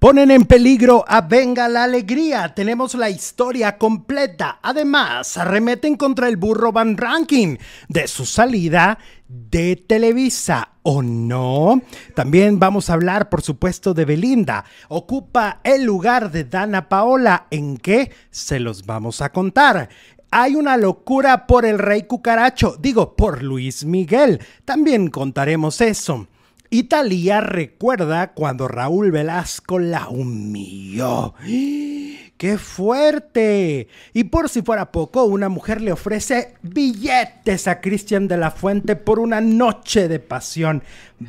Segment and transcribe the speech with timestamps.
[0.00, 2.54] Ponen en peligro a Venga la Alegría.
[2.54, 4.58] Tenemos la historia completa.
[4.62, 10.70] Además, arremeten contra el burro Van Ranking de su salida de Televisa.
[10.84, 11.82] ¿O no?
[12.14, 14.64] También vamos a hablar, por supuesto, de Belinda.
[14.88, 17.46] Ocupa el lugar de Dana Paola.
[17.50, 18.10] ¿En qué?
[18.30, 19.90] Se los vamos a contar.
[20.30, 24.40] Hay una locura por el rey cucaracho, digo, por Luis Miguel.
[24.64, 26.26] También contaremos eso.
[26.72, 31.34] Italia recuerda cuando Raúl Velasco la humilló.
[31.44, 33.88] ¡Qué fuerte!
[34.14, 38.94] Y por si fuera poco, una mujer le ofrece billetes a Cristian de la Fuente
[38.94, 40.84] por una noche de pasión.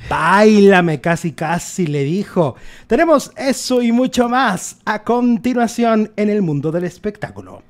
[0.07, 2.55] Báilame casi casi, le dijo.
[2.85, 7.63] Tenemos eso y mucho más a continuación en el mundo del espectáculo.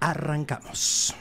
[0.00, 1.14] Arrancamos.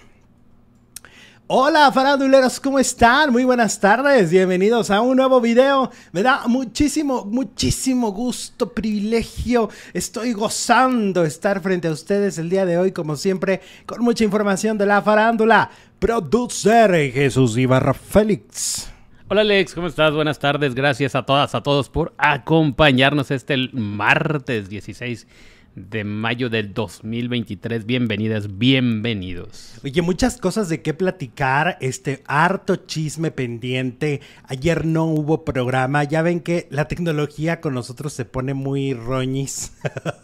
[1.54, 3.34] Hola faranduleros, ¿cómo están?
[3.34, 5.92] Muy buenas tardes, bienvenidos a un nuevo video.
[6.14, 9.68] Me da muchísimo, muchísimo gusto, privilegio.
[9.94, 14.78] Estoy gozando estar frente a ustedes el día de hoy, como siempre, con mucha información
[14.78, 15.70] de la farándula.
[16.00, 18.90] Producer Jesús Ibarra Félix.
[19.28, 20.14] Hola Alex, ¿cómo estás?
[20.14, 25.28] Buenas tardes, gracias a todas, a todos por acompañarnos este martes 16
[25.76, 27.86] de mayo del 2023.
[27.86, 29.76] Bienvenidas, bienvenidos.
[29.84, 34.22] Oye, muchas cosas de qué platicar, este harto chisme pendiente.
[34.44, 39.74] Ayer no hubo programa, ya ven que la tecnología con nosotros se pone muy roñis.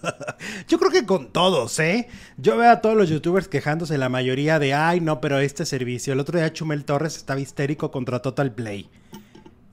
[0.68, 2.08] Yo creo que con todos, ¿eh?
[2.38, 6.14] Yo veo a todos los youtubers quejándose la mayoría de, ay, no, pero este servicio.
[6.14, 8.90] El otro día Chumel Torres estaba histérico contra Total Play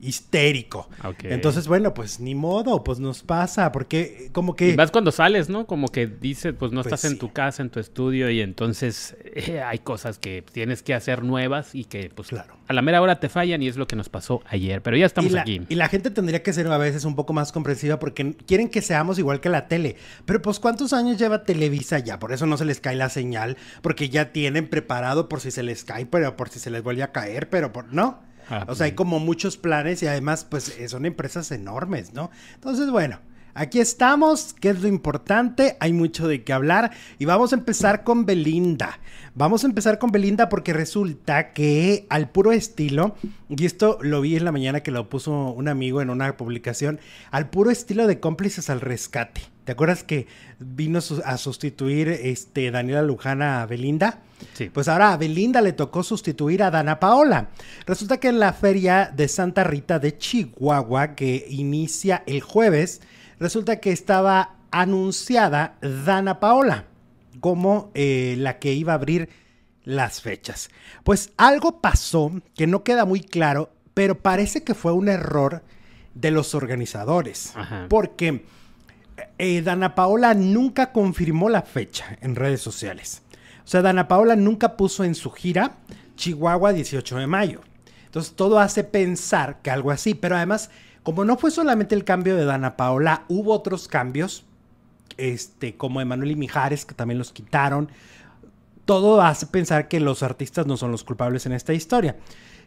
[0.07, 0.89] histérico.
[1.23, 4.69] Entonces, bueno, pues ni modo, pues nos pasa, porque como que...
[4.69, 5.65] Y vas cuando sales, ¿no?
[5.65, 9.15] Como que dices, pues no pues estás en tu casa, en tu estudio, y entonces
[9.23, 13.01] eh, hay cosas que tienes que hacer nuevas y que, pues claro, a la mera
[13.01, 15.61] hora te fallan y es lo que nos pasó ayer, pero ya estamos aquí.
[15.69, 18.81] Y la gente tendría que ser a veces un poco más comprensiva porque quieren que
[18.81, 19.97] seamos igual que la tele.
[20.25, 22.19] Pero pues ¿cuántos años lleva Televisa ya?
[22.19, 25.63] Por eso no se les cae la señal, porque ya tienen preparado por si se
[25.63, 27.93] les cae, pero por si se les vuelve a caer, pero por...
[27.93, 28.23] ¿No?
[28.49, 32.31] Ah, o sea, hay como muchos planes y además, pues eh, son empresas enormes, ¿no?
[32.55, 33.19] Entonces, bueno.
[33.57, 38.03] Aquí estamos, que es lo importante, hay mucho de qué hablar y vamos a empezar
[38.03, 38.99] con Belinda.
[39.33, 43.15] Vamos a empezar con Belinda porque resulta que al puro estilo,
[43.47, 46.99] y esto lo vi en la mañana que lo puso un amigo en una publicación,
[47.31, 49.54] al puro estilo de cómplices al rescate.
[49.65, 50.27] ¿Te acuerdas que
[50.59, 54.19] vino a sustituir este Daniela Lujana a Belinda?
[54.53, 54.69] Sí.
[54.69, 57.49] Pues ahora a Belinda le tocó sustituir a Dana Paola.
[57.87, 63.01] Resulta que en la feria de Santa Rita de Chihuahua, que inicia el jueves,
[63.39, 66.85] resulta que estaba anunciada Dana Paola
[67.39, 69.29] como eh, la que iba a abrir
[69.83, 70.69] las fechas.
[71.03, 75.63] Pues algo pasó que no queda muy claro, pero parece que fue un error
[76.13, 77.53] de los organizadores.
[77.89, 78.45] Porque
[79.37, 83.21] eh, Dana Paola nunca confirmó la fecha en redes sociales.
[83.63, 85.77] O sea, Dana Paola nunca puso en su gira
[86.15, 87.61] Chihuahua 18 de mayo.
[88.05, 90.69] Entonces todo hace pensar que algo así, pero además,
[91.03, 94.45] como no fue solamente el cambio de Dana Paola, hubo otros cambios,
[95.17, 97.89] este, como Emanuel y Mijares, que también los quitaron.
[98.85, 102.17] Todo hace pensar que los artistas no son los culpables en esta historia.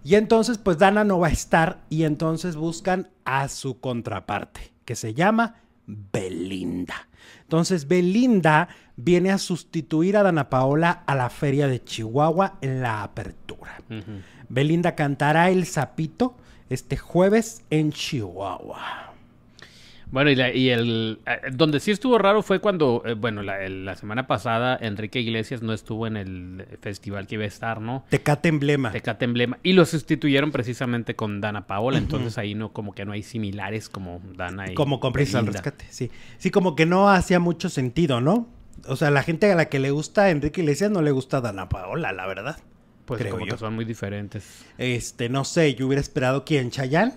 [0.05, 4.97] Y entonces, pues Dana no va a estar y entonces buscan a su contraparte, que
[4.97, 5.57] se llama
[5.89, 7.09] Belinda.
[7.43, 13.03] Entonces, Belinda viene a sustituir a Dana Paola a la feria de Chihuahua en la
[13.03, 13.81] apertura.
[14.49, 16.37] Belinda cantará El Zapito
[16.69, 19.08] este jueves en Chihuahua.
[20.11, 24.79] Bueno, y, el eh, donde sí estuvo raro fue cuando, eh, bueno, la, semana pasada
[24.81, 28.05] Enrique Iglesias no estuvo en el festival que iba a estar, ¿no?
[28.09, 28.91] Tecate Emblema.
[28.91, 29.59] Tecate Emblema.
[29.63, 33.89] Y lo sustituyeron precisamente con Dana Paola, entonces ahí no, como que no hay similares
[33.89, 36.11] como Dana y Como cómplices al rescate, sí.
[36.39, 38.49] Sí, como que no hacía mucho sentido, ¿no?
[38.87, 41.69] O sea, la gente a la que le gusta Enrique Iglesias no le gusta Dana
[41.69, 42.59] Paola, la verdad.
[43.05, 44.65] Pues creo como que son muy diferentes.
[44.77, 47.15] Este, no sé, yo hubiera esperado quién, Chayanne.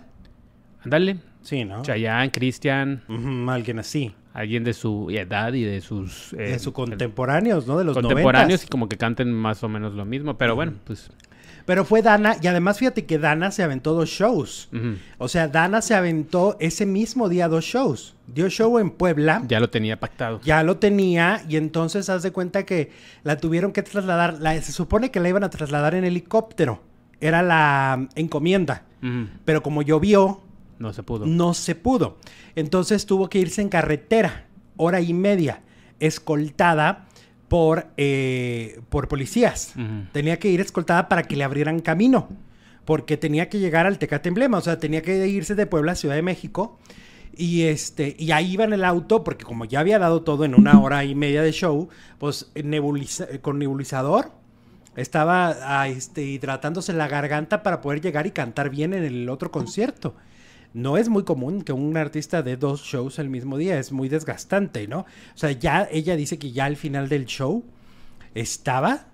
[0.84, 1.31] Ándale.
[1.41, 1.81] Sí, ¿no?
[1.81, 3.01] Chayanne, Cristian.
[3.50, 4.13] alguien así.
[4.33, 6.33] Alguien de su edad y de sus...
[6.33, 7.77] Eh, de sus contemporáneos, ¿no?
[7.77, 10.38] De los Contemporáneos y como que canten más o menos lo mismo.
[10.38, 11.12] Pero bueno, pues...
[11.65, 14.69] Pero fue Dana, y además fíjate que Dana se aventó dos shows.
[15.18, 18.15] O sea, Dana se aventó ese mismo día dos shows.
[18.27, 19.44] Dio show en Puebla.
[19.48, 20.42] Ya lo tenía pactado.
[20.44, 22.92] Ya lo tenía, y entonces haz de cuenta que
[23.24, 24.38] la tuvieron que trasladar.
[24.63, 26.81] se supone que la iban a trasladar en helicóptero.
[27.19, 28.83] Era la encomienda.
[29.45, 30.42] Pero como llovió,
[30.81, 31.25] no se pudo.
[31.25, 32.18] No se pudo.
[32.56, 34.48] Entonces tuvo que irse en carretera,
[34.78, 35.62] hora y media,
[36.00, 37.06] escoltada
[37.48, 39.74] por, eh, por policías.
[40.12, 42.30] Tenía que ir escoltada para que le abrieran camino,
[42.86, 45.95] porque tenía que llegar al Tecate Emblema, o sea, tenía que irse de Puebla a
[45.95, 46.80] Ciudad de México.
[47.34, 50.54] Y este, y ahí iba en el auto, porque como ya había dado todo en
[50.54, 51.88] una hora y media de show,
[52.18, 54.31] pues nebuliza- con nebulizador
[54.98, 59.50] estaba ah, este, hidratándose la garganta para poder llegar y cantar bien en el otro
[59.50, 60.16] concierto.
[60.73, 64.09] No es muy común que un artista dé dos shows el mismo día, es muy
[64.09, 65.00] desgastante, ¿no?
[65.00, 67.63] O sea, ya ella dice que ya al final del show
[68.33, 69.07] estaba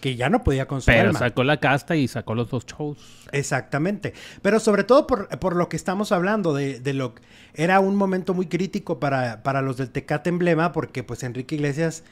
[0.00, 1.18] que ya no podía con su Pero alma.
[1.18, 2.98] sacó la casta y sacó los dos shows.
[3.32, 4.14] Exactamente.
[4.40, 7.14] Pero sobre todo por, por lo que estamos hablando, de, de lo
[7.54, 12.04] era un momento muy crítico para, para los del Tecate Emblema, porque pues Enrique Iglesias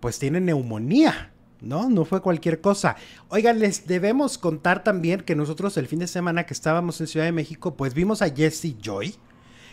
[0.00, 1.30] pues tiene neumonía.
[1.60, 1.90] ¿No?
[1.90, 2.96] No fue cualquier cosa.
[3.28, 7.26] Oigan, les debemos contar también que nosotros el fin de semana que estábamos en Ciudad
[7.26, 9.14] de México, pues vimos a Jesse Joy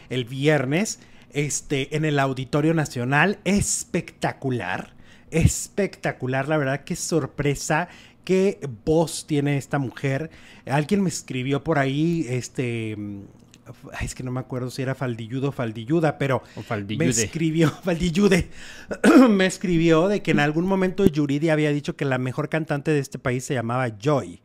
[0.10, 1.00] el viernes
[1.31, 3.39] este, en el Auditorio Nacional.
[3.45, 4.95] Espectacular.
[5.31, 7.90] Espectacular, la verdad, qué sorpresa.
[8.24, 10.30] Qué voz tiene esta mujer.
[10.66, 12.98] Alguien me escribió por ahí, este.
[14.02, 16.64] Es que no me acuerdo si era Faldilludo o Faldilluda, pero O
[16.98, 18.50] me escribió, Faldillude,
[19.30, 23.00] me escribió de que en algún momento Yuridia había dicho que la mejor cantante de
[23.00, 24.42] este país se llamaba Joy.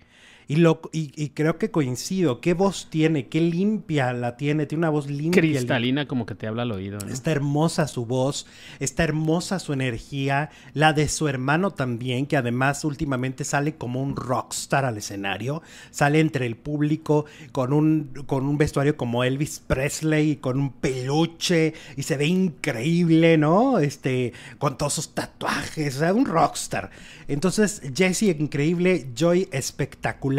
[0.48, 2.40] Y, lo, y, y creo que coincido.
[2.40, 3.28] ¿Qué voz tiene?
[3.28, 4.66] ¿Qué limpia la tiene?
[4.66, 5.40] Tiene una voz limpia.
[5.40, 6.98] Cristalina como que te habla al oído.
[6.98, 7.12] ¿no?
[7.12, 8.46] Está hermosa su voz,
[8.80, 14.16] está hermosa su energía, la de su hermano también, que además últimamente sale como un
[14.16, 20.36] rockstar al escenario, sale entre el público con un, con un vestuario como Elvis Presley,
[20.36, 23.78] con un peluche y se ve increíble, ¿no?
[23.78, 26.90] Este, con todos sus tatuajes, o sea, un rockstar.
[27.28, 30.31] Entonces, Jesse increíble, Joy espectacular.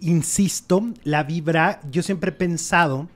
[0.00, 3.08] Insisto, la vibra, yo siempre he pensado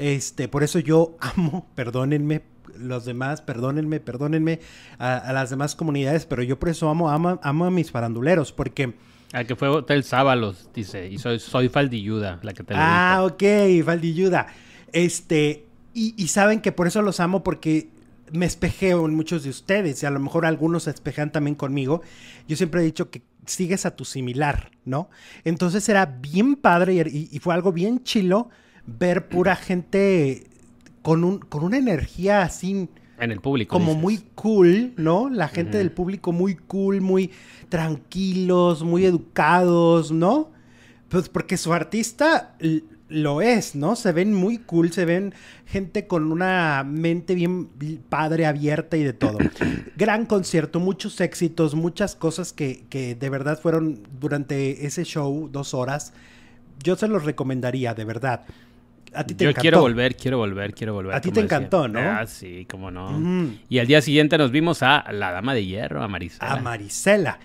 [0.00, 2.42] este, por eso yo amo, perdónenme,
[2.78, 4.60] los demás, perdónenme, perdónenme
[4.98, 8.52] a, a las demás comunidades, pero yo por eso amo, amo, amo a mis faranduleros,
[8.52, 8.94] porque...
[9.32, 11.06] Ah, que fue Hotel Sábalos, dice.
[11.08, 14.48] Y soy, soy Faldilluda, la que te Ah, ok, Valdilluda.
[14.92, 17.90] Este, y, y saben que por eso los amo, porque
[18.32, 22.02] me espejeo en muchos de ustedes, y a lo mejor algunos se espejan también conmigo.
[22.48, 25.10] Yo siempre he dicho que sigues a tu similar, ¿no?
[25.44, 28.48] Entonces era bien padre y, y fue algo bien chilo
[28.86, 30.50] ver pura gente
[31.02, 32.88] con, un, con una energía así
[33.18, 33.72] En el público.
[33.72, 34.02] como dices.
[34.02, 35.30] muy cool, ¿no?
[35.30, 37.30] La gente del público muy cool, muy
[37.68, 40.50] tranquilos, muy educados, ¿no?
[41.08, 42.56] Pues porque su artista
[43.10, 43.96] lo es, ¿no?
[43.96, 45.34] Se ven muy cool, se ven
[45.66, 47.68] gente con una mente bien
[48.08, 49.38] padre, abierta y de todo.
[49.96, 55.74] Gran concierto, muchos éxitos, muchas cosas que, que de verdad fueron durante ese show, dos
[55.74, 56.12] horas.
[56.82, 58.44] Yo se los recomendaría, de verdad.
[59.12, 59.62] A ti te Yo encantó.
[59.62, 61.14] quiero volver, quiero volver, quiero volver.
[61.16, 61.56] A ti te decía.
[61.56, 61.98] encantó, ¿no?
[61.98, 63.20] Ah, sí, cómo no.
[63.68, 66.52] Y al día siguiente nos vimos a la Dama de Hierro, a Marisela.
[66.52, 67.38] a Marisela,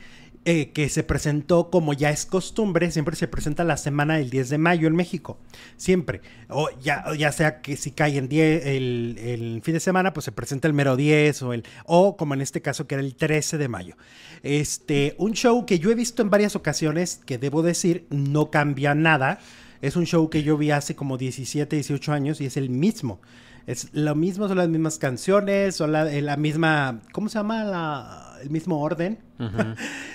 [0.48, 4.50] eh, que se presentó como ya es costumbre, siempre se presenta la semana del 10
[4.50, 5.40] de mayo en México,
[5.76, 6.22] siempre.
[6.50, 10.32] O ya, ya sea que si cae en 10 el, fin de semana, pues se
[10.32, 13.58] presenta el mero 10 o el o como en este caso que era el 13
[13.58, 13.98] de mayo.
[14.44, 18.94] Este, un show que yo he visto en varias ocasiones que debo decir no cambia
[18.94, 19.40] nada.
[19.82, 23.20] Es un show que yo vi hace como 17, 18 años y es el mismo.
[23.66, 27.64] Es lo mismo, son las mismas canciones, son la, eh, la misma, ¿cómo se llama?
[27.64, 29.20] La, el mismo orden.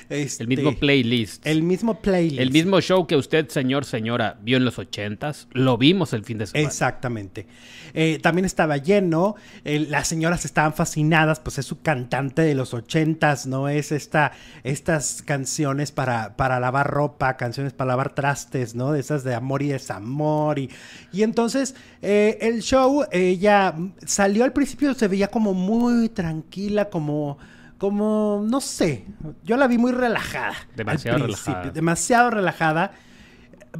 [0.09, 1.47] Este, El mismo playlist.
[1.47, 2.41] El mismo playlist.
[2.41, 6.39] El mismo show que usted, señor, señora, vio en los ochentas, lo vimos el fin
[6.39, 6.67] de semana.
[6.69, 7.47] Exactamente.
[7.93, 9.35] Eh, también estaba lleno.
[9.65, 13.69] eh, las señoras estaban fascinadas, pues es su cantante de los ochentas, ¿no?
[13.69, 14.33] Es esta,
[14.65, 18.93] estas canciones para, para lavar ropa, canciones para lavar trastes, ¿no?
[18.93, 20.59] De esas de amor y desamor.
[20.59, 20.71] Y,
[21.13, 23.75] y entonces eh, el show, ella
[24.07, 27.39] salió al principio, se veía como muy tranquila, como
[27.81, 29.07] como, no sé,
[29.43, 30.55] yo la vi muy relajada.
[30.77, 31.71] Demasiado relajada.
[31.71, 32.93] Demasiado relajada.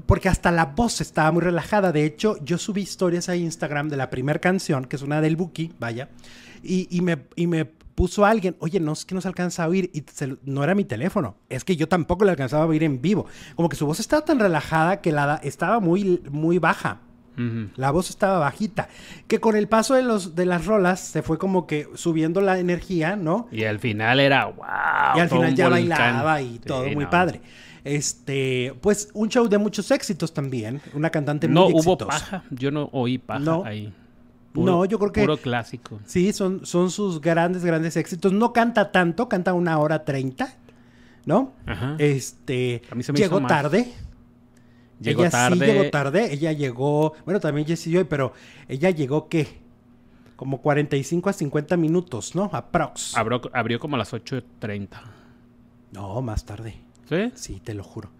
[0.07, 1.93] Porque hasta la voz estaba muy relajada.
[1.93, 5.37] De hecho, yo subí historias a Instagram de la primera canción, que es una del
[5.37, 6.09] Buki, vaya.
[6.63, 9.69] Y, y me, y me puso alguien, oye, no es que no se alcanza a
[9.69, 9.91] oír.
[9.93, 11.37] Y se no era mi teléfono.
[11.51, 13.27] Es que yo tampoco le alcanzaba a oír en vivo.
[13.55, 17.03] Como que su voz estaba tan relajada que la estaba muy, muy baja.
[17.77, 18.89] La voz estaba bajita.
[19.27, 22.59] Que con el paso de, los, de las rolas se fue como que subiendo la
[22.59, 23.49] energía, ¿no?
[23.51, 24.57] Y al final era wow.
[25.17, 25.89] y al final ya volcán.
[25.89, 27.11] bailaba y Sí, todo muy no.
[27.11, 27.41] padre.
[27.83, 30.83] Este, pues un show de muchos éxitos también.
[30.93, 32.07] Una cantante No muy hubo exitosa.
[32.11, 32.45] paja.
[32.51, 33.65] Yo no oí paja No.
[33.65, 33.93] ahí.
[34.53, 36.01] No, yo creo que- Puro clásico.
[36.05, 38.33] Sí, son, son sus grandes, grandes éxitos.
[38.33, 40.55] No canta tanto, canta una hora treinta,
[41.25, 41.53] ¿no?
[41.67, 41.95] Ajá.
[41.99, 43.49] Este, A mí se me llegó hizo más.
[45.01, 45.67] Llegó ella tarde.
[45.67, 46.33] sí llegó tarde.
[46.33, 48.33] Ella llegó, bueno, también Jessie Joy, pero
[48.69, 49.49] ella llegó, ¿qué?
[50.37, 52.51] Como 45 a 50 minutos, ¿no?
[52.53, 53.17] Aprox.
[53.17, 54.89] Abrió, abrió como a las 8.30.
[55.93, 56.77] No, más tarde.
[57.09, 57.33] ¿Sí?
[57.35, 58.11] Sí, te lo juro.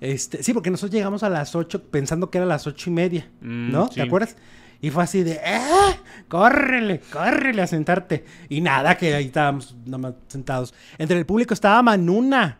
[0.00, 3.30] Este, sí, porque nosotros llegamos a las 8 pensando que era las ocho y media,
[3.40, 3.86] Mm, ¿no?
[3.88, 3.94] sí.
[3.94, 4.36] ¿Te acuerdas?
[4.80, 5.96] Y fue así de, ¡eh!
[6.28, 8.24] ¡Córrele, córrele a sentarte!
[8.50, 10.74] Y nada, que ahí estábamos nomás sentados.
[10.98, 12.58] Entre el público estaba Manuna.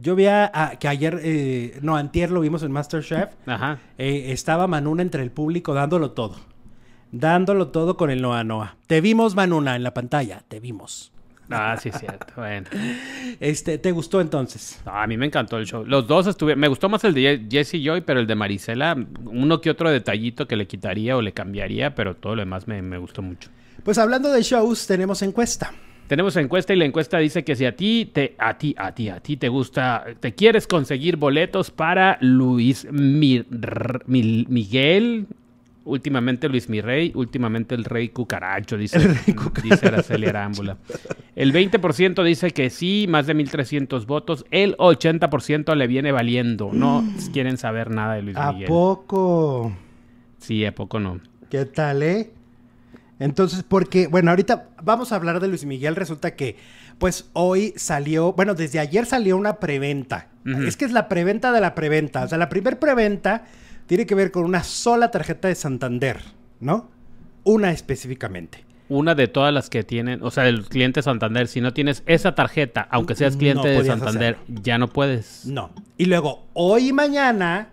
[0.00, 3.30] Yo vi a, a- que ayer, eh, no, antier lo vimos en Masterchef.
[3.46, 3.78] Ajá.
[3.98, 6.36] Eh, estaba Manuna entre el público dándolo todo.
[7.12, 8.76] Dándolo todo con el Noa Noa.
[8.86, 10.42] Te vimos, Manuna, en la pantalla.
[10.48, 11.12] Te vimos.
[11.52, 12.26] Ah, sí, cierto.
[12.36, 12.68] Bueno.
[13.40, 14.80] Este, ¿te gustó entonces?
[14.84, 15.84] A mí me encantó el show.
[15.86, 16.60] Los dos estuvieron.
[16.60, 20.46] Me gustó más el de Jesse Joy, pero el de Marisela, uno que otro detallito
[20.46, 23.50] que le quitaría o le cambiaría, pero todo lo demás me, me gustó mucho.
[23.82, 25.72] Pues hablando de shows, tenemos encuesta.
[26.10, 29.08] Tenemos encuesta y la encuesta dice que si a ti, te, a ti, a ti,
[29.08, 33.46] a ti te gusta, te quieres conseguir boletos para Luis Mir-
[34.08, 35.28] Mil- Miguel,
[35.84, 39.62] últimamente Luis Mirrey, últimamente el Rey Cucaracho, dice, El Rey Cucaracho.
[39.62, 40.78] dice Araceli Arámbula.
[41.36, 44.44] El 20% dice que sí, más de 1.300 votos.
[44.50, 46.70] El 80% le viene valiendo.
[46.72, 48.66] No quieren saber nada de Luis ¿A Miguel.
[48.66, 49.72] poco?
[50.38, 51.20] Sí, a poco no.
[51.48, 52.30] ¿Qué tal, eh?
[53.20, 55.94] Entonces, porque, bueno, ahorita vamos a hablar de Luis Miguel.
[55.94, 56.56] Resulta que,
[56.98, 60.28] pues hoy salió, bueno, desde ayer salió una preventa.
[60.66, 62.24] Es que es la preventa de la preventa.
[62.24, 63.44] O sea, la primer preventa
[63.86, 66.18] tiene que ver con una sola tarjeta de Santander,
[66.60, 66.90] ¿no?
[67.44, 68.64] Una específicamente.
[68.88, 72.34] Una de todas las que tienen, o sea, del cliente Santander, si no tienes esa
[72.34, 75.44] tarjeta, aunque seas No cliente de Santander, ya no puedes.
[75.44, 75.70] No.
[75.98, 77.68] Y luego, hoy y mañana,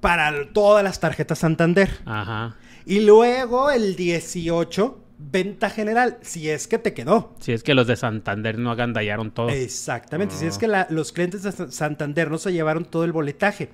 [0.00, 1.90] para todas las tarjetas Santander.
[2.04, 2.56] Ajá.
[2.86, 7.34] Y luego el 18, venta general, si es que te quedó.
[7.40, 9.48] Si es que los de Santander no agandallaron todo.
[9.50, 10.48] Exactamente, si Ah.
[10.48, 13.68] es que la- los clientes de Sa- Santander no se llevaron todo el boletaje.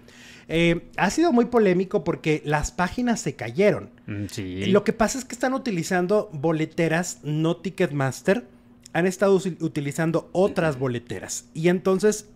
[0.48, 3.90] Eh, ha sido muy polémico porque las páginas se cayeron.
[4.06, 4.66] Mm, Sí.
[4.66, 8.44] Lo que pasa es que están utilizando boleteras, no Ticketmaster.
[8.92, 11.46] Han estado utilizando otras boleteras.
[11.52, 12.28] Y entonces,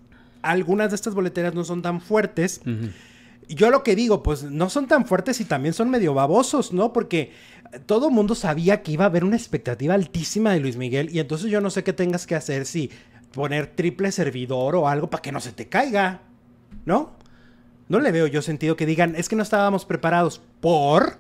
[0.42, 2.60] algunas de estas boleteras no son tan fuertes.
[3.54, 6.92] Yo lo que digo, pues no son tan fuertes y también son medio babosos, ¿no?
[6.92, 7.33] Porque
[7.87, 11.50] todo mundo sabía que iba a haber una expectativa altísima de Luis Miguel y entonces
[11.50, 12.90] yo no sé qué tengas que hacer si
[13.33, 16.21] poner triple servidor o algo para que no se te caiga,
[16.85, 17.12] ¿no?
[17.88, 21.19] No le veo yo sentido que digan, es que no estábamos preparados por...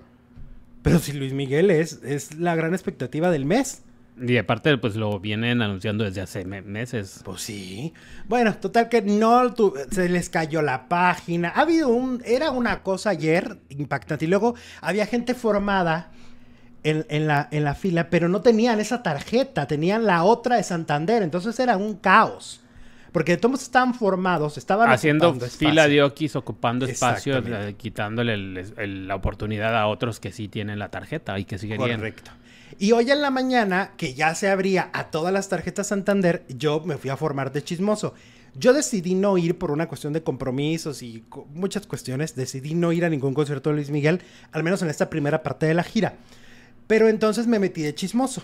[0.82, 3.82] Pero si Luis Miguel es, es la gran expectativa del mes.
[4.22, 7.22] Y aparte, pues lo vienen anunciando desde hace me- meses.
[7.24, 7.94] Pues sí.
[8.28, 11.48] Bueno, total que no tu- se les cayó la página.
[11.54, 12.22] Ha habido un.
[12.26, 14.26] Era una cosa ayer impactante.
[14.26, 16.10] Y luego había gente formada
[16.82, 20.62] en, en la, en la fila, pero no tenían esa tarjeta, tenían la otra de
[20.64, 21.22] Santander.
[21.22, 22.60] Entonces era un caos.
[23.12, 27.42] Porque todos estaban formados, estaban Haciendo fila de okis, ocupando espacio,
[27.76, 31.66] quitándole el- el- la oportunidad a otros que sí tienen la tarjeta y que sí
[31.66, 31.98] querían.
[31.98, 32.30] Correcto.
[32.78, 36.80] Y hoy en la mañana, que ya se abría a todas las tarjetas Santander, yo
[36.84, 38.14] me fui a formar de chismoso.
[38.54, 42.34] Yo decidí no ir por una cuestión de compromisos y co- muchas cuestiones.
[42.34, 44.20] Decidí no ir a ningún concierto de Luis Miguel,
[44.52, 46.14] al menos en esta primera parte de la gira.
[46.86, 48.42] Pero entonces me metí de chismoso.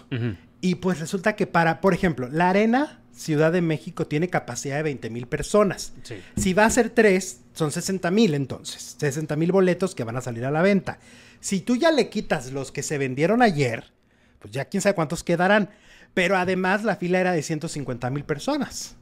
[0.60, 4.82] Y pues resulta que para, por ejemplo, la Arena Ciudad de México tiene capacidad de
[4.84, 5.92] 20 mil personas.
[6.02, 6.16] Sí.
[6.36, 8.94] Si va a ser tres, son 60 mil entonces.
[8.98, 10.98] 60 mil boletos que van a salir a la venta.
[11.40, 13.92] Si tú ya le quitas los que se vendieron ayer,
[14.38, 15.70] pues ya quién sabe cuántos quedarán.
[16.14, 18.96] Pero además la fila era de 150 mil personas.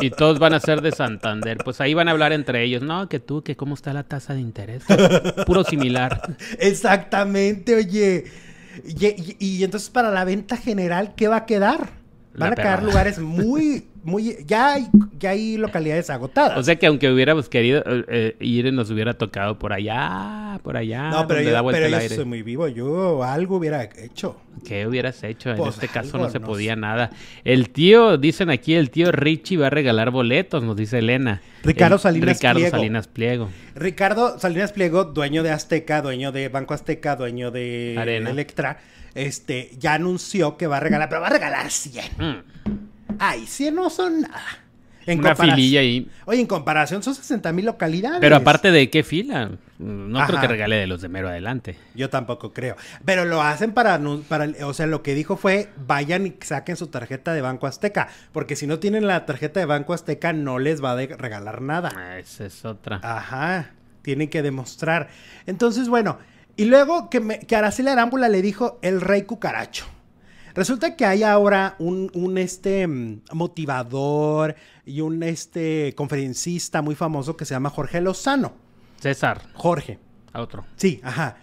[0.00, 1.56] Y todos van a ser de Santander.
[1.64, 2.82] Pues ahí van a hablar entre ellos.
[2.82, 4.84] No, que tú, que cómo está la tasa de interés.
[5.46, 6.36] Puro similar.
[6.58, 8.24] Exactamente, oye.
[8.86, 11.88] Y, y- y entonces para la venta general, ¿qué va a quedar?
[12.38, 14.36] Van La a quedar lugares muy, muy...
[14.46, 14.88] Ya hay,
[15.18, 16.58] ya hay localidades agotadas.
[16.58, 20.76] O sea que aunque hubiéramos querido eh, eh, ir, nos hubiera tocado por allá, por
[20.76, 21.10] allá.
[21.10, 22.68] no, pero yo, pero el yo soy muy vivo.
[22.68, 24.36] Yo algo hubiera hecho.
[24.66, 25.50] ¿Qué hubieras hecho?
[25.50, 26.80] En Pues este caso no se no podía sé.
[26.80, 27.10] nada.
[27.44, 31.40] El tío, dicen aquí, el tío Richie va a regalar boletos, nos dice Elena.
[31.62, 32.76] Ricardo El- Salinas Ricardo Pliego.
[32.76, 33.48] Salinas Pliego.
[33.74, 38.30] Ricardo Salinas Pliego, dueño de Azteca, dueño de Banco Azteca, dueño de Arena.
[38.30, 38.78] Electra,
[39.16, 42.04] este, ya anunció que va a regalar, pero va a regalar 100.
[42.18, 42.76] Mm,
[43.18, 44.42] Ay, 100 no son nada.
[45.06, 46.10] En Una fililla ahí.
[46.24, 48.18] Oye, en comparación son 60 mil localidades.
[48.20, 49.52] Pero aparte de qué fila.
[49.78, 51.76] No creo que regale de los de mero adelante.
[51.94, 52.76] Yo tampoco creo.
[53.04, 56.88] Pero lo hacen para, para, o sea, lo que dijo fue, vayan y saquen su
[56.88, 60.82] tarjeta de Banco Azteca, porque si no tienen la tarjeta de Banco Azteca no les
[60.82, 61.92] va a regalar nada.
[61.94, 63.00] Ah, Esa es otra.
[63.02, 63.70] Ajá,
[64.02, 65.08] tienen que demostrar.
[65.46, 66.18] Entonces, bueno,
[66.56, 69.84] y luego que, me, que Araceli Arámbula le dijo el rey cucaracho.
[70.54, 74.54] Resulta que hay ahora un, un, este mm, motivador
[74.86, 78.52] y un este conferencista muy famoso que se llama Jorge Lozano.
[79.00, 79.98] César, Jorge,
[80.32, 80.64] a otro.
[80.76, 81.36] sí, ajá,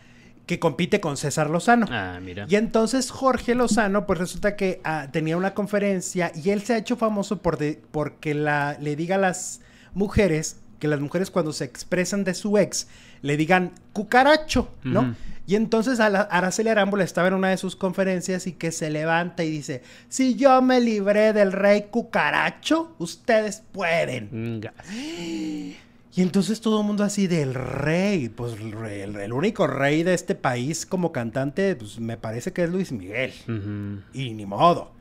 [0.48, 1.86] que compite con César Lozano.
[1.92, 2.48] Ah, mira.
[2.50, 6.78] Y entonces Jorge Lozano, pues resulta que ah, tenía una conferencia y él se ha
[6.78, 9.62] hecho famoso por de- porque la, le diga a las
[9.94, 12.88] mujeres que las mujeres cuando se expresan de su ex
[13.22, 15.16] le digan cucaracho, ¿no?
[15.48, 19.46] Y entonces Ala- Araceli Arámbula estaba en una de sus conferencias y que se levanta
[19.46, 24.62] y dice, si yo me libré del rey cucaracho, ustedes pueden.
[26.16, 30.86] Y entonces todo el mundo así del rey, pues el, único rey de este país
[30.86, 33.34] como cantante, pues me parece que es Luis Miguel.
[34.14, 34.92] Y ni modo.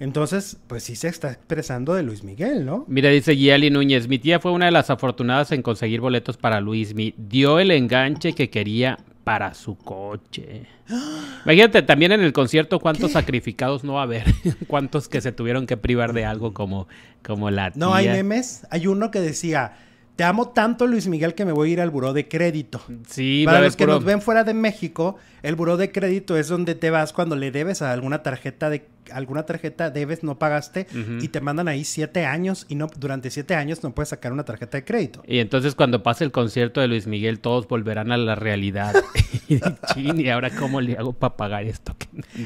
[0.00, 2.84] Entonces, pues sí se está expresando de Luis Miguel, ¿no?
[2.88, 6.60] Mira, dice Giali Núñez, mi tía fue una de las afortunadas en conseguir boletos para
[6.60, 7.14] Luismi.
[7.18, 10.62] Dio el enganche que quería para su coche.
[11.44, 14.24] Imagínate también en el concierto cuántos sacrificados no va a haber,
[14.66, 16.88] cuántos que se tuvieron que privar de algo como,
[17.22, 17.78] como la tía.
[17.78, 18.66] No hay memes.
[18.70, 19.74] Hay uno que decía,
[20.16, 22.80] te amo tanto Luis Miguel que me voy a ir al buró de crédito.
[23.06, 26.48] Sí, Para los que puro- nos ven fuera de México, el buró de crédito es
[26.48, 30.86] donde te vas cuando le debes a alguna tarjeta de alguna tarjeta debes no pagaste
[31.20, 34.44] y te mandan ahí siete años y no durante siete años no puedes sacar una
[34.44, 35.22] tarjeta de crédito.
[35.26, 38.94] Y entonces cuando pase el concierto de Luis Miguel, todos volverán a la realidad.
[39.48, 39.60] y
[39.92, 41.96] chin, ¿y ahora cómo le hago para pagar esto?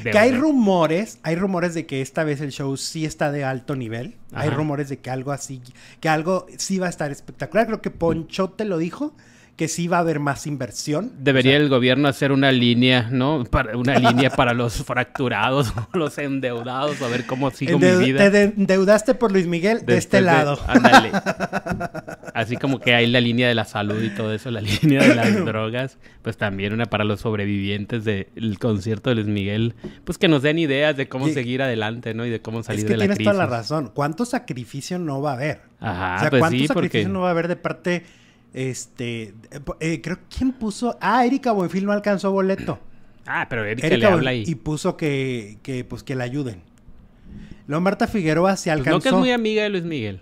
[0.03, 3.75] Que hay rumores, hay rumores de que esta vez el show sí está de alto
[3.75, 4.15] nivel.
[4.33, 5.61] Hay rumores de que algo así,
[6.01, 7.67] que algo sí va a estar espectacular.
[7.67, 9.15] Creo que Poncho te lo dijo,
[9.55, 11.13] que sí va a haber más inversión.
[11.19, 13.45] Debería O sea, el gobierno hacer una línea, ¿no?
[13.45, 18.19] Para, una línea para los fracturados o los endeudados, a ver cómo sigo mi vida.
[18.19, 20.59] Te de- endeudaste por Luis Miguel de este lado.
[20.67, 21.11] ándale.
[22.33, 25.15] Así como que hay la línea de la salud y todo eso, la línea de
[25.15, 30.27] las drogas, pues también una para los sobrevivientes del concierto de Luis Miguel, pues que
[30.27, 32.25] nos den ideas de cómo seguir adelante, ¿no?
[32.25, 33.31] Y de cómo salir Es que de la tienes crisis.
[33.31, 33.91] toda la razón.
[33.93, 35.61] ¿Cuánto sacrificio no va a haber?
[35.79, 37.13] Ajá, o sea, pues ¿cuánto sí, sacrificio porque...
[37.13, 38.03] no va a haber de parte,
[38.55, 40.97] este, eh, eh, creo, ¿quién puso?
[41.01, 42.79] Ah, Erika Buenfil no alcanzó boleto.
[43.27, 44.43] Ah, pero Erika Erika le habla ahí.
[44.45, 46.61] y puso que, que, pues, que la ayuden.
[47.65, 48.97] Luego Marta Figueroa se Pues alcanzó.
[48.97, 50.21] no que es muy amiga de Luis Miguel.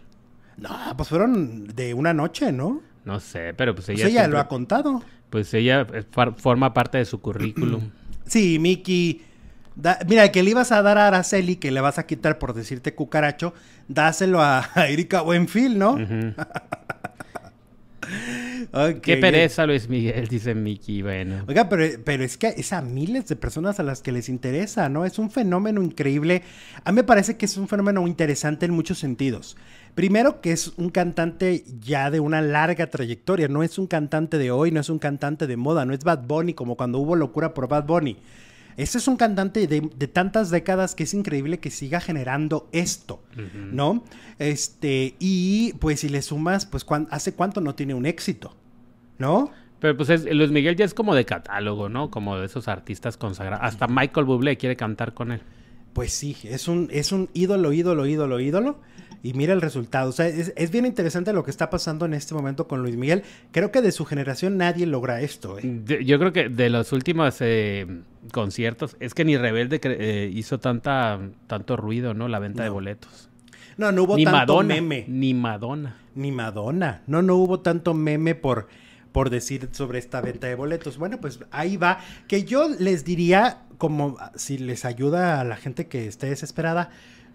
[0.55, 2.81] No, pues fueron de una noche, ¿no?
[3.03, 5.03] No sé, pero pues Pues ella ella siempre- lo ha contado.
[5.29, 6.03] Pues ella eh,
[6.37, 7.91] forma parte de su currículum.
[8.25, 9.21] Sí, Miki.
[9.75, 12.53] da- mira, que le ibas a dar a Araceli, que le vas a quitar por
[12.53, 13.53] decirte cucaracho,
[13.89, 15.97] dáselo a, a Erika Buenfil, ¿no?
[19.01, 21.01] Qué pereza, Luis Miguel, dice Miki.
[21.01, 21.43] Bueno.
[21.47, 24.89] Oiga, pero, pero es que es a miles de personas a las que les interesa,
[24.89, 25.05] ¿no?
[25.05, 26.43] Es un fenómeno increíble.
[26.83, 29.57] A mí me parece que es un fenómeno interesante en muchos sentidos.
[29.95, 33.47] Primero, que es un cantante ya de una larga trayectoria.
[33.47, 36.23] No es un cantante de hoy, no es un cantante de moda, no es Bad
[36.25, 38.17] Bunny como cuando hubo locura por Bad Bunny.
[38.77, 43.23] Este es un cantante de, de tantas décadas que es increíble que siga generando esto,
[43.71, 44.03] ¿no?
[44.39, 48.55] Este, y pues si le sumas, pues ¿hace cuánto no tiene un éxito?
[49.19, 49.51] ¿No?
[49.79, 52.09] Pero pues es- Luis Miguel ya es como de catálogo, ¿no?
[52.09, 53.65] Como de esos artistas consagrados.
[53.65, 55.41] Hasta Michael Bublé quiere cantar con él.
[55.93, 58.79] Pues sí, es un, es un ídolo, ídolo, ídolo, ídolo.
[59.25, 60.09] Y mira el resultado.
[60.09, 62.97] O sea, es, es bien interesante lo que está pasando en este momento con Luis
[62.97, 63.23] Miguel.
[63.51, 65.57] Creo que de su generación nadie logra esto.
[65.57, 65.62] ¿eh?
[65.63, 67.88] De- yo creo que de los últimos eh,
[68.33, 72.27] conciertos, es que ni Rebelde eh, hizo tanta, tanto ruido, ¿no?
[72.27, 73.29] La venta de boletos.
[73.77, 74.75] No, no hubo Ni tanto Madonna.
[74.75, 75.05] meme.
[75.07, 75.95] Ni Madonna.
[76.15, 77.01] Ni Madonna.
[77.07, 78.67] No, no hubo tanto meme por,
[79.13, 80.97] por decir sobre esta venta de boletos.
[80.97, 81.99] Bueno, pues ahí va.
[82.27, 86.89] Que yo les diría, como si les ayuda a la gente que esté desesperada,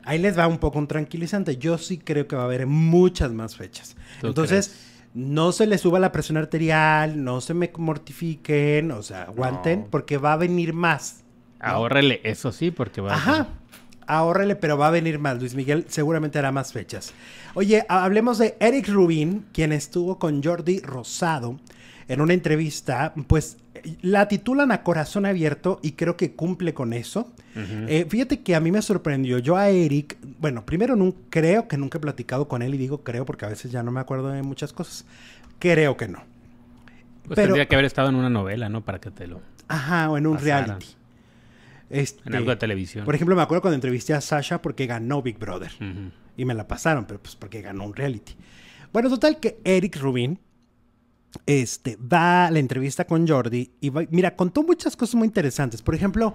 [0.08, 1.56] ahí les va un poco un tranquilizante.
[1.56, 3.96] Yo sí creo que va a haber muchas más fechas.
[4.20, 4.74] ¿Tú Entonces,
[5.14, 9.86] no se les suba la presión arterial, no se me mortifiquen, o sea, aguanten, No.
[9.90, 11.22] porque va a venir más.
[11.60, 13.48] Ahórrele, eso sí, porque va a Ajá.
[14.06, 15.38] Ahórrele, pero va a venir más.
[15.38, 17.12] Luis Miguel seguramente hará más fechas.
[17.54, 21.58] Oye, ha- hablemos de Eric Rubin, quien estuvo con Jordi Rosado
[22.08, 23.12] en una entrevista.
[23.26, 23.58] Pues
[24.02, 27.32] la titulan a corazón abierto y creo que cumple con eso.
[27.56, 29.38] Eh, fíjate que a mí me sorprendió.
[29.38, 33.02] Yo a Eric, bueno, primero nun- creo que nunca he platicado con él y digo
[33.02, 35.04] creo porque a veces ya no me acuerdo de muchas cosas.
[35.58, 36.18] Creo que no.
[37.26, 38.84] Pues pero- tendría que haber estado en una novela, ¿no?
[38.84, 39.40] Para que te lo...
[39.66, 40.66] Ajá, o en un Pasaran.
[40.66, 40.86] reality.
[41.90, 43.04] Este, En algo de televisión.
[43.04, 45.72] Por ejemplo, me acuerdo cuando entrevisté a Sasha porque ganó Big Brother.
[46.36, 48.34] Y me la pasaron, pero pues porque ganó un reality.
[48.92, 50.38] Bueno, total que Eric Rubin
[51.46, 55.82] este, va a la entrevista con Jordi y mira, contó muchas cosas muy interesantes.
[55.82, 56.34] Por ejemplo,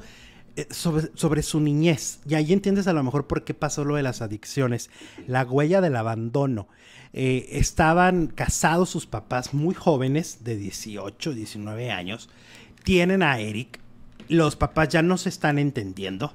[0.55, 2.19] eh, sobre, sobre su niñez.
[2.27, 4.91] Y ahí entiendes a lo mejor por qué pasó lo de las adicciones.
[5.25, 6.67] La huella del abandono.
[7.11, 12.29] Eh, estaban casados sus papás muy jóvenes, de 18, 19 años.
[12.83, 13.79] Tienen a Eric.
[14.29, 16.33] Los papás ya no se están entendiendo.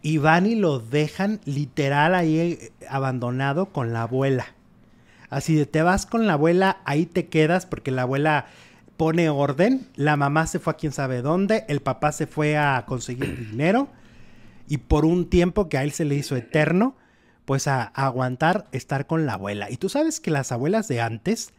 [0.00, 4.54] Y van y lo dejan literal ahí eh, abandonado con la abuela.
[5.30, 8.46] Así de te vas con la abuela, ahí te quedas porque la abuela
[8.96, 12.84] pone orden, la mamá se fue a quién sabe dónde, el papá se fue a
[12.86, 13.88] conseguir dinero
[14.68, 16.96] y por un tiempo que a él se le hizo eterno,
[17.44, 19.70] pues a, a aguantar estar con la abuela.
[19.70, 21.52] Y tú sabes que las abuelas de antes,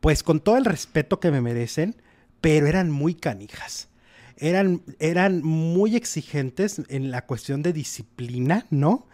[0.00, 1.96] pues con todo el respeto que me merecen,
[2.40, 3.88] pero eran muy canijas.
[4.36, 9.08] Eran, eran muy exigentes en la cuestión de disciplina, ¿no?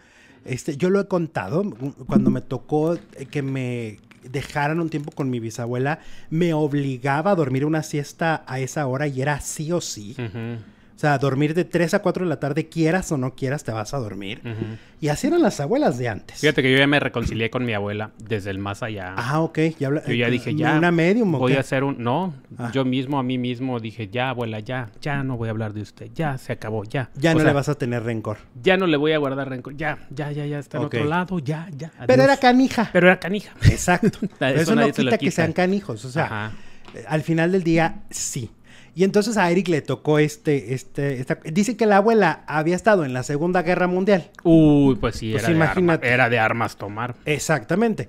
[0.45, 1.63] Este, yo lo he contado,
[2.07, 2.97] cuando me tocó
[3.31, 8.59] que me dejaran un tiempo con mi bisabuela, me obligaba a dormir una siesta a
[8.59, 10.15] esa hora y era sí o sí.
[11.05, 13.93] Sea, dormir de 3 a 4 de la tarde, quieras o no quieras, te vas
[13.93, 14.41] a dormir.
[15.01, 16.39] Y así eran las abuelas de antes.
[16.39, 19.13] Fíjate que yo ya me reconcilié con mi abuela desde el más allá.
[19.17, 19.59] Ah, ok.
[19.79, 20.77] Ya yo ya dije, ya.
[20.77, 21.31] Una medium.
[21.31, 22.03] Voy a hacer un.
[22.03, 22.71] No, ah.
[22.73, 25.81] yo mismo a mí mismo dije, ya, abuela, ya, ya no voy a hablar de
[25.81, 26.09] usted.
[26.13, 27.09] Ya, se acabó, ya.
[27.15, 28.37] Ya no le vas a tener rencor.
[28.61, 29.75] Ya no le voy a guardar rencor.
[29.75, 31.91] Ya, ya, ya, ya está en otro lado, ya, ya.
[32.07, 32.89] Pero era canija.
[32.91, 33.53] Pero era canija.
[33.63, 34.19] Exacto.
[34.39, 36.03] eso, no quita, que sean canijos.
[36.05, 36.51] O sea,
[37.07, 38.51] al final del día, sí.
[38.95, 43.03] Y entonces a Eric le tocó este, este, esta, dice que la abuela había estado
[43.03, 44.31] en la Segunda Guerra Mundial.
[44.43, 47.15] Uy, pues sí, pues era, de era de armas tomar.
[47.25, 48.07] Exactamente.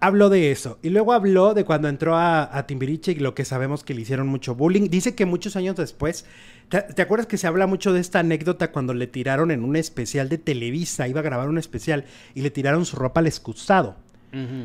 [0.00, 0.78] Habló de eso.
[0.82, 4.28] Y luego habló de cuando entró a, Timbiriche y lo que sabemos que le hicieron
[4.28, 4.88] mucho bullying.
[4.88, 6.26] Dice que muchos años después,
[6.68, 10.28] ¿te, acuerdas que se habla mucho de esta anécdota cuando le tiraron en un especial
[10.28, 13.96] de Televisa, iba a grabar un especial y le tiraron su ropa al excusado?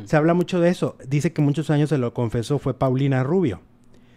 [0.04, 0.96] Se habla mucho de eso.
[1.06, 3.60] Dice que muchos años se lo confesó fue Paulina Rubio.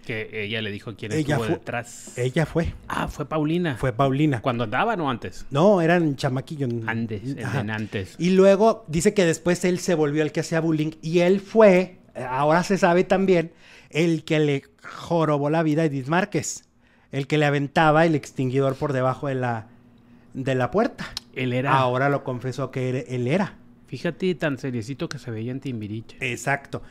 [0.05, 2.17] Que ella le dijo quién ella estuvo detrás.
[2.17, 2.73] Ella fue.
[2.87, 3.77] Ah, fue Paulina.
[3.77, 4.41] Fue Paulina.
[4.41, 5.45] ¿Cuando andaban o antes?
[5.49, 6.69] No, eran chamaquillos.
[6.85, 8.15] Antes, en antes.
[8.17, 11.99] Y luego dice que después él se volvió el que hacía bullying y él fue,
[12.15, 13.53] ahora se sabe también,
[13.89, 16.65] el que le jorobó la vida a Edith Márquez.
[17.11, 19.67] El que le aventaba el extinguidor por debajo de la,
[20.33, 21.13] de la puerta.
[21.35, 21.77] Él era.
[21.77, 23.55] Ahora lo confesó que él era.
[23.87, 26.17] Fíjate tan seriecito que se veía en Timbiriche.
[26.19, 26.81] Exacto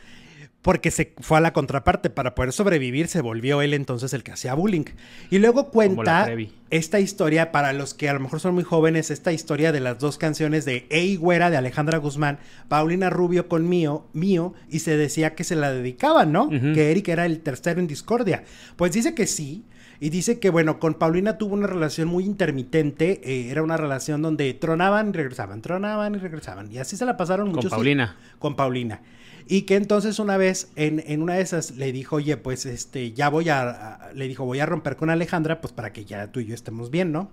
[0.63, 2.09] porque se fue a la contraparte.
[2.09, 4.85] Para poder sobrevivir, se volvió él entonces el que hacía bullying.
[5.29, 6.27] Y luego cuenta
[6.71, 9.99] esta historia, para los que a lo mejor son muy jóvenes, esta historia de las
[9.99, 14.97] dos canciones de Ey Güera de Alejandra Guzmán, Paulina Rubio con Mío, Mío, y se
[14.97, 16.49] decía que se la dedicaban, ¿no?
[16.49, 18.43] Que Eric era el tercero en discordia.
[18.75, 19.65] Pues dice que sí.
[20.03, 23.21] Y dice que, bueno, con Paulina tuvo una relación muy intermitente.
[23.23, 26.69] Eh, era una relación donde tronaban y regresaban, tronaban y regresaban.
[26.69, 27.69] Y así se la pasaron muchos.
[27.69, 28.17] Con Paulina.
[28.37, 28.99] Con Paulina.
[29.47, 33.13] Y que entonces una vez en, en, una de esas le dijo, oye, pues este,
[33.13, 36.41] ya voy a, le dijo, voy a romper con Alejandra, pues para que ya tú
[36.41, 37.31] y yo estemos bien, ¿no?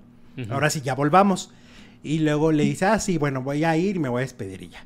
[0.48, 1.50] Ahora sí, ya volvamos.
[2.04, 4.62] Y luego le dice, ah, sí, bueno, voy a ir y me voy a despedir
[4.62, 4.85] y ya.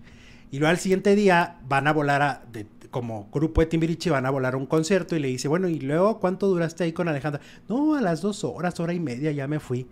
[0.50, 2.64] Y luego al siguiente día van a volar a, de,
[2.94, 6.20] como grupo de Timbiriche van a volar un concierto y le dice, bueno, ¿y luego
[6.20, 7.40] cuánto duraste ahí con Alejandra?
[7.68, 9.88] No, a las dos horas, hora y media ya me fui.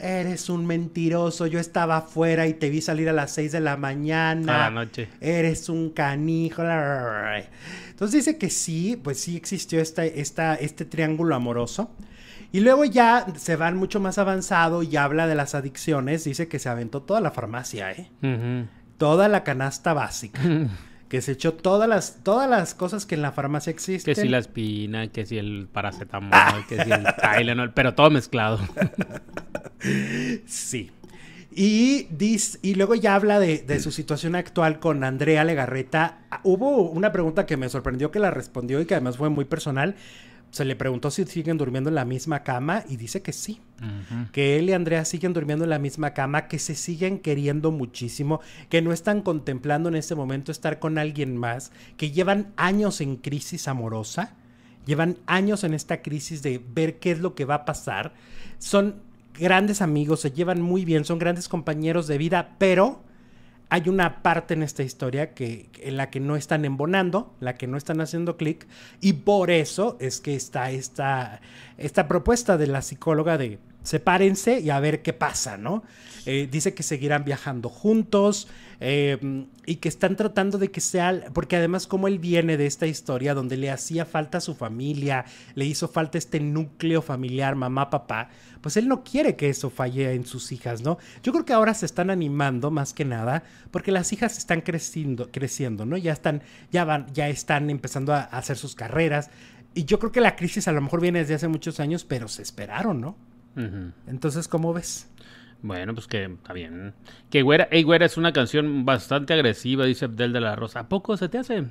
[0.00, 3.76] Eres un mentiroso, yo estaba afuera y te vi salir a las seis de la
[3.76, 4.54] mañana.
[4.54, 5.10] A la noche.
[5.20, 6.62] Eres un canijo.
[6.62, 11.90] Entonces dice que sí, pues sí existió esta, esta, este triángulo amoroso.
[12.50, 16.24] Y luego ya se van mucho más avanzado y habla de las adicciones.
[16.24, 18.08] Dice que se aventó toda la farmacia, ¿eh?
[18.96, 20.40] Toda la canasta básica.
[21.12, 24.14] que se echó todas las, todas las cosas que en la farmacia existen.
[24.14, 28.58] Que si la espina, que si el paracetamol, que si el Tylenol, pero todo mezclado.
[30.46, 30.90] sí.
[31.54, 32.06] Y,
[32.62, 36.20] y luego ya habla de, de, su situación actual con Andrea Legarreta.
[36.44, 39.96] Hubo una pregunta que me sorprendió que la respondió y que además fue muy personal
[40.52, 43.62] se le preguntó si siguen durmiendo en la misma cama y dice que sí,
[44.32, 48.42] que él y Andrea siguen durmiendo en la misma cama, que se siguen queriendo muchísimo,
[48.68, 53.16] que no están contemplando en este momento estar con alguien más, que llevan años en
[53.16, 54.34] crisis amorosa,
[54.84, 58.12] llevan años en esta crisis de ver qué es lo que va a pasar,
[58.58, 58.96] son
[59.32, 63.02] grandes amigos, se llevan muy bien, son grandes compañeros de vida, pero
[63.72, 67.66] hay una parte en esta historia que, en la que no están embonando, la que
[67.66, 68.66] no están haciendo clic,
[69.00, 71.40] y por eso es que está esta,
[71.78, 75.84] esta propuesta de la psicóloga de sepárense y a ver qué pasa, ¿no?
[76.24, 78.46] Eh, dice que seguirán viajando juntos
[78.78, 82.86] eh, y que están tratando de que sea, porque además como él viene de esta
[82.86, 88.28] historia donde le hacía falta su familia, le hizo falta este núcleo familiar, mamá, papá,
[88.60, 90.96] pues él no quiere que eso falle en sus hijas, ¿no?
[91.24, 95.30] Yo creo que ahora se están animando más que nada porque las hijas están creciendo,
[95.32, 95.96] creciendo, ¿no?
[95.96, 99.30] Ya están, ya van, ya están empezando a, hacer sus carreras.
[99.74, 102.28] Y yo creo que la crisis a lo mejor viene desde hace muchos años, pero
[102.28, 103.16] se esperaron, ¿no?
[104.06, 105.08] Entonces, ¿cómo ves?
[105.62, 106.92] Bueno, pues que está bien.
[107.30, 110.80] Que Güera, Güera es una canción bastante agresiva, dice Abdel de la Rosa.
[110.80, 111.64] ¿A poco se te hace?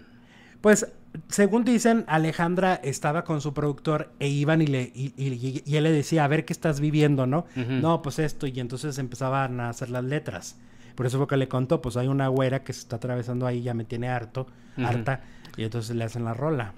[0.62, 0.94] Pues,
[1.28, 6.24] según dicen, Alejandra estaba con su productor e iban y, le, y, él le decía,
[6.24, 7.46] a ver qué estás viviendo, ¿no?
[7.56, 10.60] No, pues esto, y entonces empezaban a hacer las letras.
[10.96, 13.64] Por eso fue que le contó, pues hay una güera que se está atravesando ahí,
[13.64, 15.22] ya me tiene harto, harta,
[15.58, 16.74] y entonces le hacen la rola.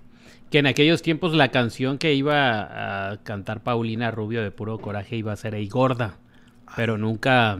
[0.49, 5.17] Que en aquellos tiempos la canción que iba a cantar Paulina Rubio de puro coraje
[5.17, 6.19] iba a ser Ey Gorda,
[6.75, 7.59] pero nunca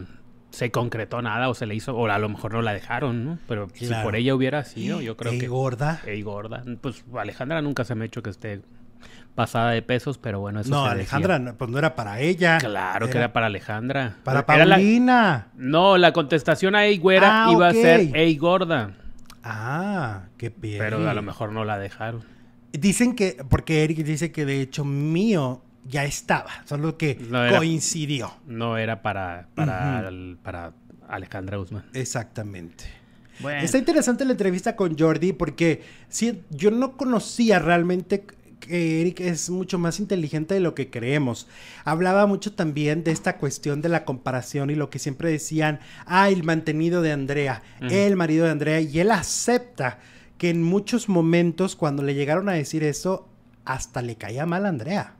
[0.52, 3.40] se concretó nada o se le hizo, o a lo mejor no la dejaron, ¿no?
[3.48, 5.48] Pero si por ella hubiera sido, yo creo que...
[5.48, 6.02] gorda?
[6.06, 6.64] Ey gorda.
[6.82, 8.62] Pues Alejandra nunca se me ha hecho que esté
[9.34, 11.56] pasada de pesos, pero bueno, eso No, se Alejandra, decía.
[11.58, 12.60] pues no era para ella.
[12.60, 14.18] Claro que era para Alejandra.
[14.24, 15.48] Para Era la- Paulina.
[15.56, 18.92] No, la contestación a Ey Güera Ah, iba a ser Ey Gorda,
[19.44, 20.78] Ah, qué bien.
[20.78, 22.24] pero a lo mejor no la dejaron.
[22.72, 27.58] Dicen que, porque Eric dice que de hecho mío ya estaba, solo que No era-
[27.58, 28.34] coincidió.
[28.48, 30.74] No era para, para, el- para
[31.08, 31.86] Alejandra Guzmán.
[31.94, 32.86] Exactamente.
[33.40, 38.26] Bueno, Está interesante la entrevista con Jordi porque sí, yo no conocía realmente
[38.60, 41.48] que Eric es mucho más inteligente de lo que creemos.
[41.84, 46.30] Hablaba mucho también de esta cuestión de la comparación y lo que siempre decían, ah,
[46.30, 50.00] el mantenido de Andrea, el marido de Andrea, y él acepta
[50.38, 53.28] que en muchos momentos cuando le llegaron a decir eso,
[53.66, 55.16] hasta le caía mal a Andrea.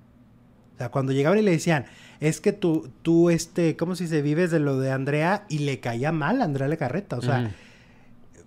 [0.76, 1.86] O sea, cuando llegaban y le decían,
[2.20, 4.22] es que tú, tú, este, ¿cómo se dice?
[4.22, 7.18] Vives de lo de Andrea y le caía mal a Andrea Legarreta.
[7.18, 7.54] O sea,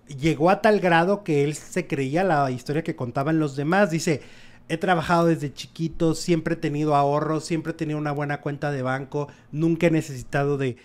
[0.07, 3.91] llegó a tal grado que él se creía la historia que contaban los demás.
[3.91, 4.21] Dice,
[4.67, 8.81] he trabajado desde chiquito, siempre he tenido ahorros, siempre he tenido una buena cuenta de
[8.81, 10.77] banco, nunca he necesitado de...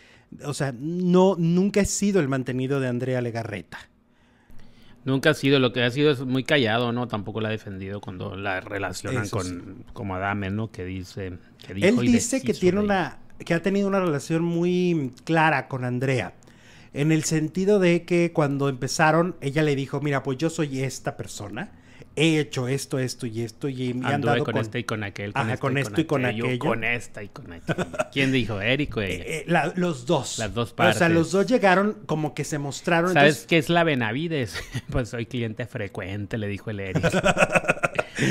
[0.44, 3.78] O sea, no, nunca he sido el mantenido de Andrea Legarreta.
[5.04, 7.08] Nunca ha sido, lo que ha sido es muy callado, ¿no?
[7.08, 9.84] Tampoco la ha defendido cuando la relacionan Eso con sí.
[9.92, 10.70] como Adame, ¿no?
[10.70, 14.44] Que dice, que dijo Él y dice que tiene una, que ha tenido una relación
[14.44, 16.34] muy clara con Andrea.
[16.94, 21.16] En el sentido de que cuando empezaron, ella le dijo, mira, pues yo soy esta
[21.16, 21.72] persona,
[22.16, 24.62] he hecho esto, esto y esto, y me han Anduve dado con, con...
[24.62, 27.28] este y con aquel, con, Ajá, este con esto y con aquello, con esta y
[27.28, 27.86] con aquello.
[28.12, 28.60] ¿Quién dijo?
[28.60, 29.14] Eric o ella.
[29.24, 30.38] Eh, eh, la- los dos.
[30.38, 31.10] Las dos O sea, partes.
[31.10, 33.12] los dos llegaron como que se mostraron.
[33.12, 34.56] ¿Sabes entonces, qué es la Benavides?
[34.90, 37.04] pues soy cliente frecuente, le dijo el Eric.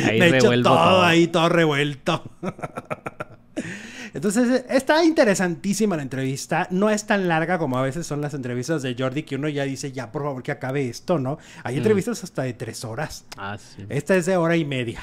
[0.08, 1.02] Ahí de hecho, todo.
[1.02, 2.24] ahí, todo revuelto.
[4.14, 6.68] Entonces, está interesantísima la entrevista.
[6.72, 9.64] No es tan larga como a veces son las entrevistas de Jordi, que uno ya
[9.64, 11.38] dice, ya, por favor, que acabe esto, ¿no?
[11.64, 11.78] Hay Mm.
[11.78, 13.26] entrevistas hasta de tres horas.
[13.38, 13.86] Ah, sí.
[13.90, 15.00] Esta es de hora y media.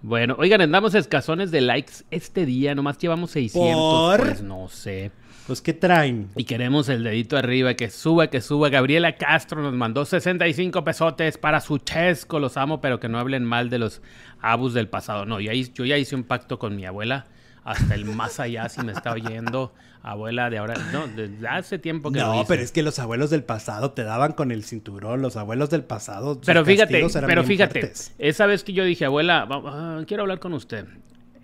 [0.00, 3.74] Bueno, oigan, andamos escasones de likes este día, nomás llevamos 600,
[4.16, 4.26] ¿Por?
[4.26, 5.10] pues no sé.
[5.48, 6.28] Pues, ¿qué traen?
[6.36, 8.68] Y queremos el dedito arriba, que suba, que suba.
[8.68, 13.44] Gabriela Castro nos mandó 65 pesotes para su chesco, los amo, pero que no hablen
[13.44, 14.02] mal de los
[14.40, 15.24] abus del pasado.
[15.24, 17.26] No, yo ya hice un pacto con mi abuela,
[17.64, 22.10] hasta el más allá, si me está oyendo, abuela de ahora, no, desde hace tiempo
[22.10, 25.22] que No, pero es que los abuelos del pasado te daban con el cinturón.
[25.22, 26.40] Los abuelos del pasado.
[26.44, 28.14] Pero fíjate, pero fíjate, fuertes.
[28.18, 30.86] esa vez que yo dije, abuela, ah, quiero hablar con usted.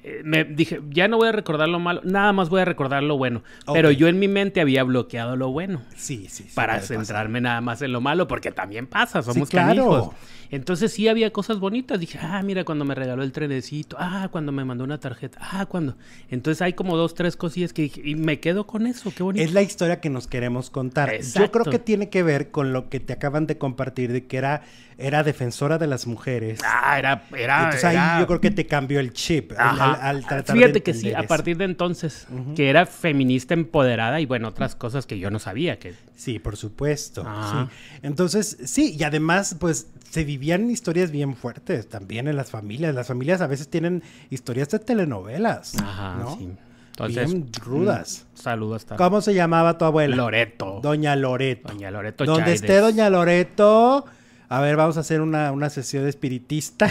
[0.06, 3.02] Eh, me dije, ya no voy a recordar lo malo, nada más voy a recordar
[3.02, 3.42] lo bueno.
[3.72, 5.80] Pero yo en mi mente había bloqueado lo bueno.
[5.96, 6.44] Sí, sí.
[6.44, 6.98] sí, para pasar.
[6.98, 9.68] centrarme nada más en lo malo, porque también pasa, somos claro.
[9.68, 10.10] canijos.
[10.54, 11.98] Entonces sí había cosas bonitas.
[11.98, 15.66] Dije, ah, mira, cuando me regaló el trenecito, ah, cuando me mandó una tarjeta, ah,
[15.66, 15.96] cuando.
[16.30, 19.44] Entonces hay como dos, tres cosillas que dije, y me quedo con eso, qué bonito.
[19.44, 21.20] Es la historia que nos queremos contar.
[21.20, 24.36] Yo creo que tiene que ver con lo que te acaban de compartir de que
[24.36, 24.62] era,
[24.96, 26.60] era defensora de las mujeres.
[26.64, 27.24] Ah, era.
[27.36, 30.74] era, Entonces ahí yo creo que te cambió el chip al- al, al tratar Fíjate
[30.74, 31.28] de que sí, entender a eso.
[31.28, 35.78] partir de entonces, que era feminista empoderada y bueno, otras cosas que yo no sabía
[35.80, 35.94] que.
[36.16, 37.24] Sí, por supuesto.
[37.24, 37.98] Sí.
[38.02, 42.94] Entonces, sí, y además, pues se vivían historias bien fuertes también en las familias.
[42.94, 44.00] Las familias a veces tienen
[44.30, 45.74] historias de telenovelas.
[45.82, 46.36] Ajá, ¿no?
[46.36, 46.50] sí.
[46.90, 47.32] Entonces.
[47.32, 48.24] Bien rudas.
[48.32, 50.14] mm, Saludos hasta ¿Cómo se llamaba tu abuela?
[50.14, 50.78] Loreto.
[50.80, 51.66] Doña Loreto.
[51.72, 52.60] Doña Loreto Donde Chaides.
[52.60, 54.04] esté Doña Loreto.
[54.48, 56.88] A ver, vamos a hacer una, una sesión espiritista.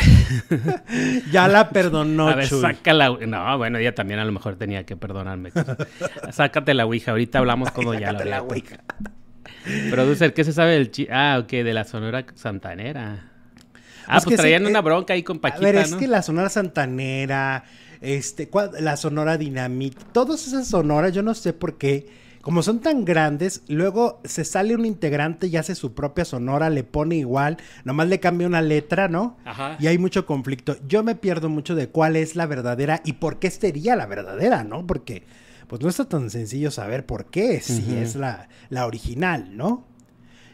[1.32, 2.60] ya la perdonó, a ver, Chuy.
[2.60, 3.10] saca la...
[3.10, 5.52] No, bueno, ella también a lo mejor tenía que perdonarme.
[6.34, 8.80] Sácate la ouija, ahorita hablamos con Doña Sácate la ouija.
[9.90, 11.08] Producer, ¿qué se sabe del chi...
[11.12, 13.32] Ah, ok, de la Sonora Santanera.
[14.06, 15.98] Ah, Pues pues, sí, traían eh, una bronca ahí con Paquita, a ver, es ¿no?
[15.98, 17.64] que la Sonora Santanera,
[18.02, 18.50] este,
[18.80, 22.08] la Sonora Dinamita, todas esas sonoras, yo no sé por qué,
[22.42, 26.84] como son tan grandes, luego se sale un integrante y hace su propia sonora, le
[26.84, 29.38] pone igual, nomás le cambia una letra, ¿no?
[29.46, 29.78] Ajá.
[29.80, 30.76] Y hay mucho conflicto.
[30.86, 34.66] Yo me pierdo mucho de cuál es la verdadera y por qué sería la verdadera,
[34.66, 34.86] ¿no?
[34.86, 35.24] Porque
[35.74, 39.88] pues no está tan sencillo saber por qué, si es la, la original, ¿no?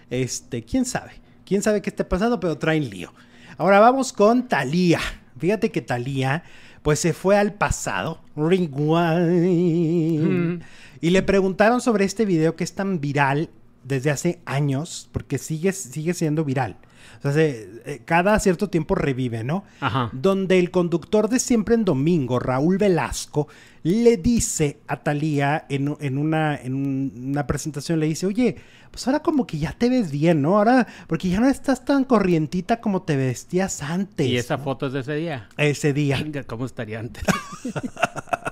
[0.10, 1.12] Este, quién sabe.
[1.45, 3.12] Quién sabe qué esté pasando, pero traen lío.
[3.58, 5.01] Ahora vamos con Thalía.
[5.38, 6.43] Fíjate que Thalía,
[6.84, 8.21] pues se fue al pasado.
[8.38, 10.21] Rewind.
[10.21, 10.60] Mm.
[11.01, 13.49] Y le preguntaron sobre este video que es tan viral
[13.84, 16.77] desde hace años, porque sigue, sigue siendo viral.
[17.19, 19.63] O sea, se- eh, cada cierto tiempo revive, ¿no?
[19.82, 20.10] Ajá.
[20.13, 23.47] Donde el conductor de Siempre en Domingo, Raúl Velasco,
[23.84, 28.55] le dice a Talía en, en una, en un- una presentación, le dice, oye,
[28.91, 30.58] pues ahora como que ya te ves bien, ¿no?
[30.58, 34.25] Ahora, porque ya no estás tan corrientita como te vestías antes.
[34.27, 34.63] Y esa ¿no?
[34.63, 35.47] foto es de ese día.
[35.58, 36.17] Ese día.
[36.21, 37.23] Venga, ¿cómo estaría antes?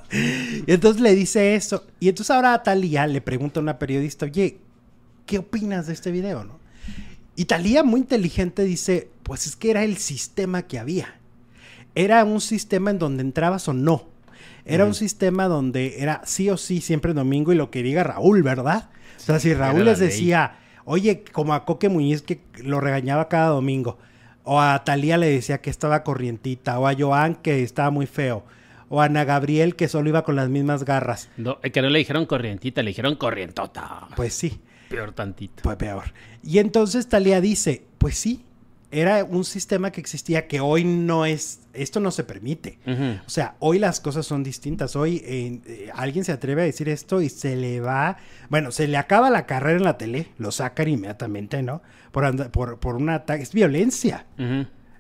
[0.09, 1.85] Y entonces le dice eso.
[1.99, 4.59] Y entonces ahora a Talía le pregunta a una periodista, oye,
[5.25, 6.59] ¿qué opinas de este video, no?
[7.37, 11.19] Y Talía, muy inteligente, dice, pues es que era el sistema que había.
[11.93, 14.05] era un sistema en donde entrabas o no.
[14.65, 18.41] Era un sistema donde era sí o sí siempre domingo y lo que diga Raúl,
[18.41, 18.89] ¿verdad?
[19.17, 23.49] O sea, si Raúl les decía, oye, como a Coque Muñiz que lo regañaba cada
[23.49, 23.99] domingo,
[24.43, 28.45] o a Talía le decía que estaba corrientita, o a Joan que estaba muy feo,
[28.89, 31.29] o a Ana Gabriel que solo iba con las mismas garras.
[31.37, 34.07] No, que no le dijeron corrientita, le dijeron corrientota.
[34.15, 34.59] Pues sí.
[34.89, 35.63] Peor tantito.
[35.63, 36.13] Pues peor.
[36.43, 38.43] Y entonces Talía dice, pues sí,
[38.89, 42.79] era un sistema que existía que hoy no es, esto no se permite.
[43.25, 44.95] O sea, hoy las cosas son distintas.
[44.95, 48.17] Hoy eh, alguien se atreve a decir esto y se le va,
[48.49, 51.81] bueno, se le acaba la carrera en la tele, lo sacan inmediatamente, ¿no?
[52.11, 54.25] Por, por, por un ataque, es violencia.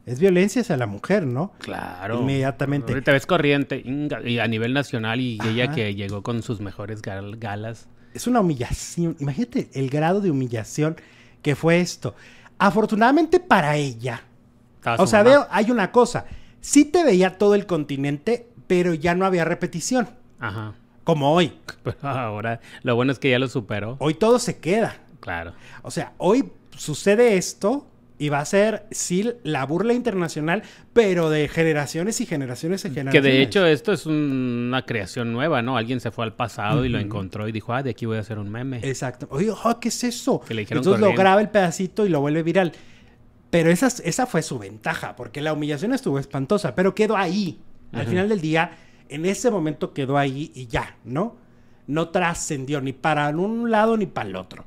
[0.05, 1.53] Es violencia hacia la mujer, ¿no?
[1.59, 2.21] Claro.
[2.21, 2.91] Inmediatamente.
[2.91, 3.83] Ahorita ves corriente
[4.25, 7.87] y a nivel nacional y ella que llegó con sus mejores galas.
[8.13, 9.15] Es una humillación.
[9.19, 10.97] Imagínate el grado de humillación
[11.41, 12.15] que fue esto.
[12.57, 14.23] Afortunadamente para ella.
[14.97, 16.25] O sea, veo, hay una cosa.
[16.61, 20.09] Sí te veía todo el continente, pero ya no había repetición.
[20.39, 20.73] Ajá.
[21.03, 21.53] Como hoy.
[21.83, 23.97] Pero ahora, lo bueno es que ya lo superó.
[23.99, 24.97] Hoy todo se queda.
[25.19, 25.53] Claro.
[25.83, 27.87] O sea, hoy sucede esto
[28.19, 33.13] y va a ser, sí, la burla internacional, pero de generaciones y generaciones y generaciones.
[33.13, 35.77] Que de hecho esto es una creación nueva, ¿no?
[35.77, 38.21] Alguien se fue al pasado y lo encontró y dijo, ah, de aquí voy a
[38.21, 38.79] hacer un meme.
[38.83, 39.27] Exacto.
[39.29, 40.41] Oye, oh, ¿qué es eso?
[40.49, 42.71] Entonces lo graba el pedacito y lo vuelve viral.
[43.49, 47.59] Pero esa, esa fue su ventaja, porque la humillación estuvo espantosa, pero quedó ahí.
[47.93, 48.71] Al final del día,
[49.09, 51.37] en ese momento quedó ahí y ya, ¿no?
[51.85, 54.65] No trascendió ni para un lado ni para el otro.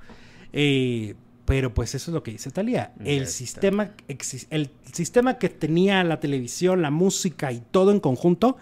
[0.53, 1.15] Eh,
[1.51, 2.93] pero pues eso es lo que dice Talía.
[3.05, 8.57] El sistema, el sistema que tenía la televisión, la música y todo en conjunto,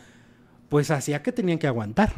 [0.70, 2.14] pues hacía que tenían que aguantar.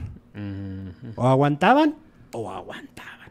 [1.16, 1.96] O aguantaban
[2.30, 3.30] o aguantaban.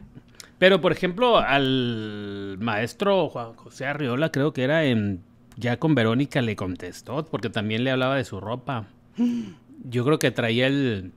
[0.58, 5.22] Pero, por ejemplo, al maestro Juan José Arriola, creo que era en.
[5.56, 8.88] Ya con Verónica le contestó, porque también le hablaba de su ropa.
[9.84, 11.12] Yo creo que traía el.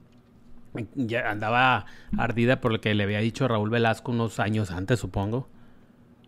[0.95, 1.86] Ya andaba
[2.17, 5.49] ardida por lo que le había dicho Raúl Velasco unos años antes, supongo.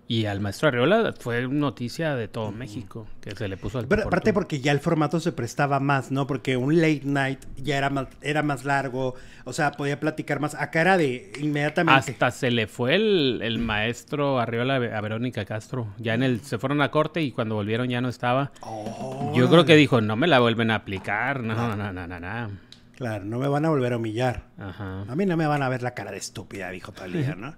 [0.07, 4.03] Y al maestro Arriola fue noticia de todo México que se le puso al Pero
[4.03, 6.27] aparte porque ya el formato se prestaba más, ¿no?
[6.27, 9.15] Porque un late night ya era más, era más largo,
[9.45, 10.53] o sea, podía platicar más.
[10.53, 12.11] Acá era de inmediatamente.
[12.11, 15.87] Hasta se le fue el, maestro Arriola a Verónica Castro.
[15.97, 18.51] Ya en el, se fueron a corte y cuando volvieron ya no estaba.
[19.33, 22.51] Yo creo que dijo, no me la vuelven a aplicar, no, no, no, no, no.
[22.95, 24.43] Claro, no me van a volver a humillar.
[24.57, 25.01] Ajá.
[25.01, 27.55] A mí no me van a ver la cara de estúpida, dijo Talía, ¿no?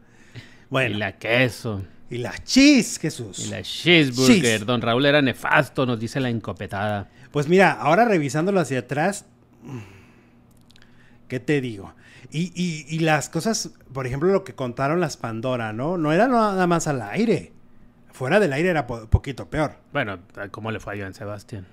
[0.69, 0.95] Bueno.
[0.95, 1.83] Y la queso.
[2.09, 3.39] Y la cheese, Jesús.
[3.39, 4.65] Y la cheeseburger.
[4.65, 7.09] Don Raúl era nefasto, nos dice la encopetada.
[7.31, 9.25] Pues mira, ahora revisándolo hacia atrás,
[11.27, 11.93] ¿qué te digo?
[12.31, 15.97] Y, y, las cosas, por ejemplo, lo que contaron las Pandora, ¿no?
[15.97, 17.53] No era nada más al aire.
[18.17, 19.73] Fuera del aire era poquito peor.
[19.93, 20.17] Bueno,
[20.49, 21.67] ¿cómo le fue a Joan Sebastián?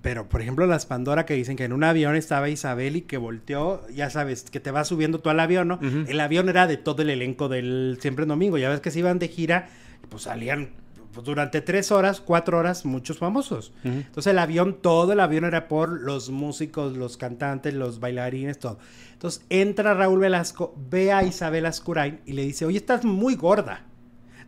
[0.00, 3.18] Pero, por ejemplo, las Pandora que dicen que en un avión estaba Isabel y que
[3.18, 5.78] volteó, ya sabes, que te va subiendo tú al avión, ¿no?
[6.08, 8.56] El avión era de todo el elenco del Siempre Domingo.
[8.56, 9.68] Ya ves que se iban de gira,
[10.08, 10.70] pues salían
[11.12, 13.74] pues, durante tres horas, cuatro horas, muchos famosos.
[13.84, 18.78] Entonces el avión, todo el avión era por los músicos, los cantantes, los bailarines, todo.
[19.12, 23.84] Entonces entra Raúl Velasco, ve a Isabel Ascurain y le dice, oye, estás muy gorda.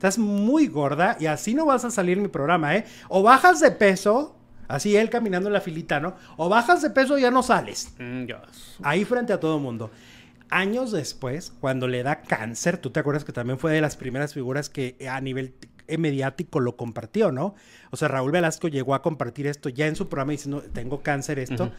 [0.02, 2.84] Estás muy gorda y así no vas a salir en mi programa, ¿eh?
[3.08, 4.34] O bajas de peso
[4.66, 6.16] Así él caminando en la filita, ¿no?
[6.36, 7.94] O bajas de peso ya no sales.
[7.98, 8.24] Mm,
[8.82, 9.90] Ahí frente a todo mundo.
[10.50, 14.34] Años después, cuando le da cáncer, tú te acuerdas que también fue de las primeras
[14.34, 15.54] figuras que a nivel
[15.98, 17.54] mediático lo compartió, ¿no?
[17.90, 21.38] O sea, Raúl Velasco llegó a compartir esto ya en su programa diciendo, tengo cáncer
[21.38, 21.70] esto.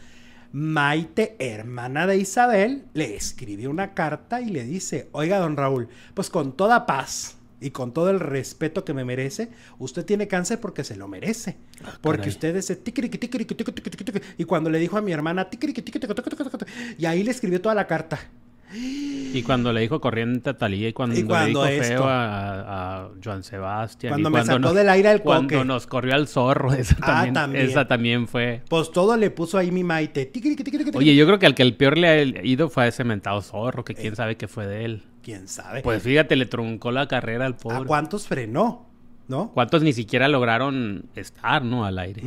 [0.52, 6.30] Maite, hermana de Isabel, le escribió una carta y le dice, oiga, don Raúl, pues
[6.30, 10.84] con toda paz, y con todo el respeto que me merece, usted tiene cáncer porque
[10.84, 11.56] se lo merece.
[12.00, 12.70] porque usted es
[14.38, 15.48] y cuando le dijo a mi hermana
[16.98, 18.18] y ahí le escribió toda la carta.
[18.72, 24.12] Y cuando le dijo corriente a Talía y cuando, le dijo feo a, Joan Sebastián.
[24.12, 28.28] Cuando me sacó del aire el Cuando nos corrió al zorro, esa también, Esa también
[28.28, 28.62] fue.
[28.68, 30.30] Pues todo le puso ahí mi maite.
[30.94, 33.40] Oye, yo creo que al que el peor le ha ido fue a ese mentado
[33.42, 35.02] zorro, que quién sabe qué fue de él.
[35.22, 35.82] Quién sabe.
[35.82, 37.78] Pues fíjate, le truncó la carrera al pobre.
[37.78, 38.86] ¿A cuántos frenó?
[39.26, 39.52] ¿No?
[39.52, 41.86] ¿Cuántos ni siquiera lograron estar, ¿no?
[41.86, 42.22] Al aire.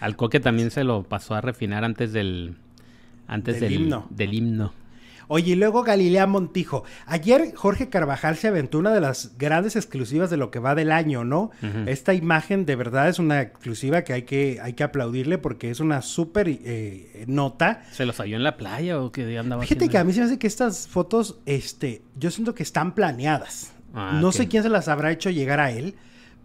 [0.00, 2.56] Al Coque también se lo pasó a refinar antes del.
[3.26, 4.06] Antes del, himno.
[4.10, 4.72] Del himno.
[5.28, 6.84] Oye, y luego Galilea Montijo.
[7.06, 10.92] Ayer Jorge Carvajal se aventó una de las grandes exclusivas de lo que va del
[10.92, 11.50] año, ¿no?
[11.86, 15.80] Esta imagen de verdad es una exclusiva que hay que, hay que aplaudirle porque es
[15.80, 17.82] una súper eh, nota.
[17.92, 20.26] ¿Se los halló en la playa o qué andaba Fíjate que a mí se me
[20.26, 23.72] hace que estas fotos, este, yo siento que están planeadas.
[23.94, 25.94] Ah, no sé quién se las habrá hecho llegar a él,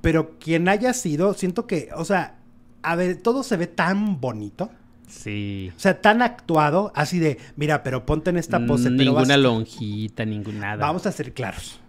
[0.02, 2.36] pero quien haya sido, siento que, o sea,
[2.82, 4.72] a ver, todo se ve tan bonito
[5.12, 5.72] Sí.
[5.76, 8.86] O sea, tan actuado, así de, mira, pero ponte en esta pose.
[8.86, 10.86] pero Ninguna vas- lonjita, ninguna nada.
[10.88, 11.80] Vamos a ser claros.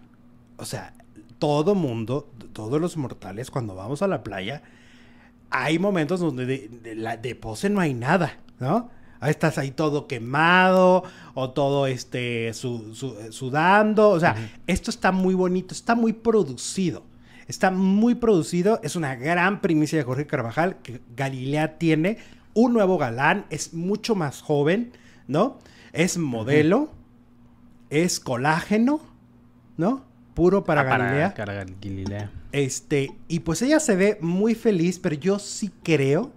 [0.57, 0.93] O sea,
[1.39, 4.61] todo mundo, todos los mortales, cuando vamos a la playa,
[5.49, 8.89] hay momentos donde de, de la, de pose no hay nada, ¿no?
[9.19, 11.03] Ahí estás ahí todo quemado
[11.33, 14.09] o todo este su- su- sudando.
[14.09, 14.35] O sea,
[14.67, 17.03] esto está muy bonito, está muy producido.
[17.47, 18.79] Está muy producido.
[18.83, 22.17] Es una gran primicia de Jorge Carvajal que Galilea tiene
[22.53, 23.45] un nuevo galán.
[23.49, 24.91] Es mucho más joven,
[25.27, 25.59] ¿no?
[25.91, 26.91] Es modelo.
[27.89, 29.01] Es colágeno,
[29.77, 30.03] ¿no?
[30.33, 31.33] Puro para Ah, Galilea.
[31.35, 32.31] para Galilea.
[32.51, 36.31] Este, y pues ella se ve muy feliz, pero yo sí creo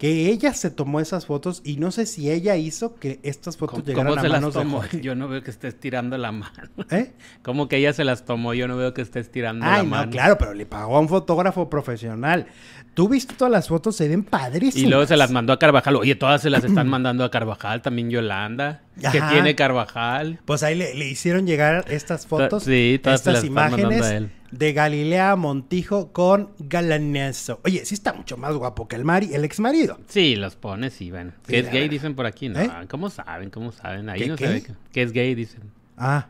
[0.00, 3.80] que ella se tomó esas fotos y no sé si ella hizo que estas fotos
[3.80, 4.82] ¿Cómo, llegaran cómo a se las manos de tomó?
[5.02, 6.70] Yo no veo que estés tirando la mano.
[6.90, 7.12] ¿Eh?
[7.42, 8.54] ¿Cómo que ella se las tomó?
[8.54, 10.10] Yo no veo que estés tirando la Ay, no, mano.
[10.10, 12.46] claro, pero le pagó a un fotógrafo profesional.
[12.94, 14.86] Tú viste todas las fotos, se ven padrísimas.
[14.86, 15.96] Y luego se las mandó a Carvajal.
[15.96, 18.80] Oye, todas se las están mandando a Carvajal, también Yolanda.
[19.00, 20.38] Que tiene Carvajal?
[20.44, 24.30] Pues ahí le, le hicieron llegar estas fotos, sí, todas estas las imágenes a él.
[24.50, 27.60] de Galilea Montijo con Galaneso.
[27.64, 29.98] Oye, sí está mucho más guapo que el Mari, el ex marido.
[30.08, 31.32] Sí, los pone, sí, ven.
[31.46, 32.60] Sí, Que es gay, dicen por aquí, ¿no?
[32.60, 32.70] ¿Eh?
[32.88, 33.50] ¿Cómo saben?
[33.50, 34.08] ¿Cómo saben?
[34.08, 34.64] Ahí ¿Qué, no qué?
[34.92, 35.62] que es gay, dicen.
[35.96, 36.26] Ah,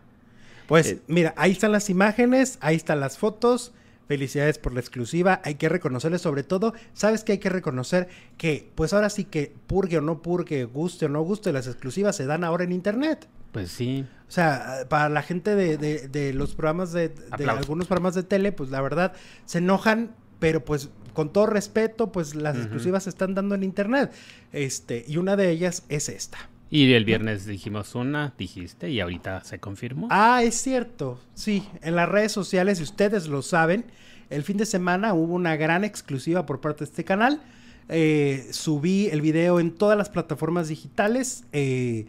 [0.67, 0.99] pues Eh.
[1.09, 3.73] mira, ahí están las imágenes, ahí están las fotos.
[4.11, 5.41] Felicidades por la exclusiva.
[5.45, 8.09] Hay que reconocerle sobre todo, ¿sabes qué hay que reconocer?
[8.37, 12.17] Que pues ahora sí que purgue o no purgue, guste o no guste, las exclusivas
[12.17, 13.29] se dan ahora en internet.
[13.53, 14.05] Pues sí.
[14.27, 18.25] O sea, para la gente de, de- de los programas de, de algunos programas de
[18.25, 19.13] tele, pues la verdad
[19.45, 24.11] se enojan, pero pues con todo respeto, pues las exclusivas se están dando en internet.
[24.51, 26.39] Este, y una de ellas es esta.
[26.71, 30.07] Y el viernes dijimos una, dijiste, y ahorita se confirmó.
[30.11, 31.19] Ah, es cierto.
[31.35, 33.87] Sí, en las redes sociales, si ustedes lo saben,
[34.31, 37.41] el fin de semana hubo una gran exclusiva por parte de este canal.
[37.89, 41.43] Eh, subí el video en todas las plataformas digitales.
[41.53, 42.07] Eh,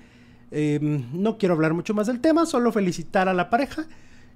[0.52, 0.80] eh,
[1.12, 3.88] no quiero hablar mucho más del tema, solo felicitar a la pareja.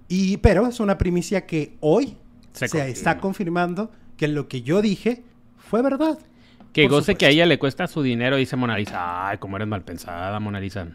[0.08, 2.18] Y, pero es una primicia que hoy
[2.54, 2.92] Se se, confirma.
[2.92, 5.24] está confirmando que lo que yo dije
[5.58, 6.18] fue verdad.
[6.76, 9.30] Que por goce que a ella le cuesta su dinero, dice Mona Lisa.
[9.30, 10.86] Ay, cómo eres mal pensada, Mona Lisa.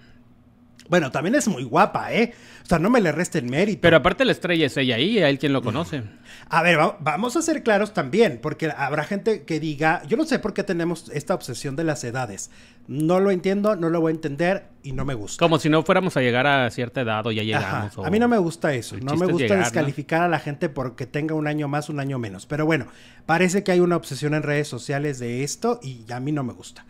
[0.90, 2.34] Bueno, también es muy guapa, ¿eh?
[2.64, 3.80] O sea, no me le reste el mérito.
[3.80, 6.02] Pero aparte la estrella es ella ahí, a él quien lo conoce.
[6.48, 10.24] A ver, va- vamos a ser claros también, porque habrá gente que diga, yo no
[10.24, 12.50] sé por qué tenemos esta obsesión de las edades.
[12.88, 15.38] No lo entiendo, no lo voy a entender y no me gusta.
[15.38, 17.96] Como si no fuéramos a llegar a cierta edad o ya llegamos.
[17.96, 19.64] o- A mí no me gusta eso, el no me gusta llegar, ¿no?
[19.64, 22.46] descalificar a la gente porque tenga un año más, un año menos.
[22.46, 22.86] Pero bueno,
[23.26, 26.52] parece que hay una obsesión en redes sociales de esto y a mí no me
[26.52, 26.84] gusta.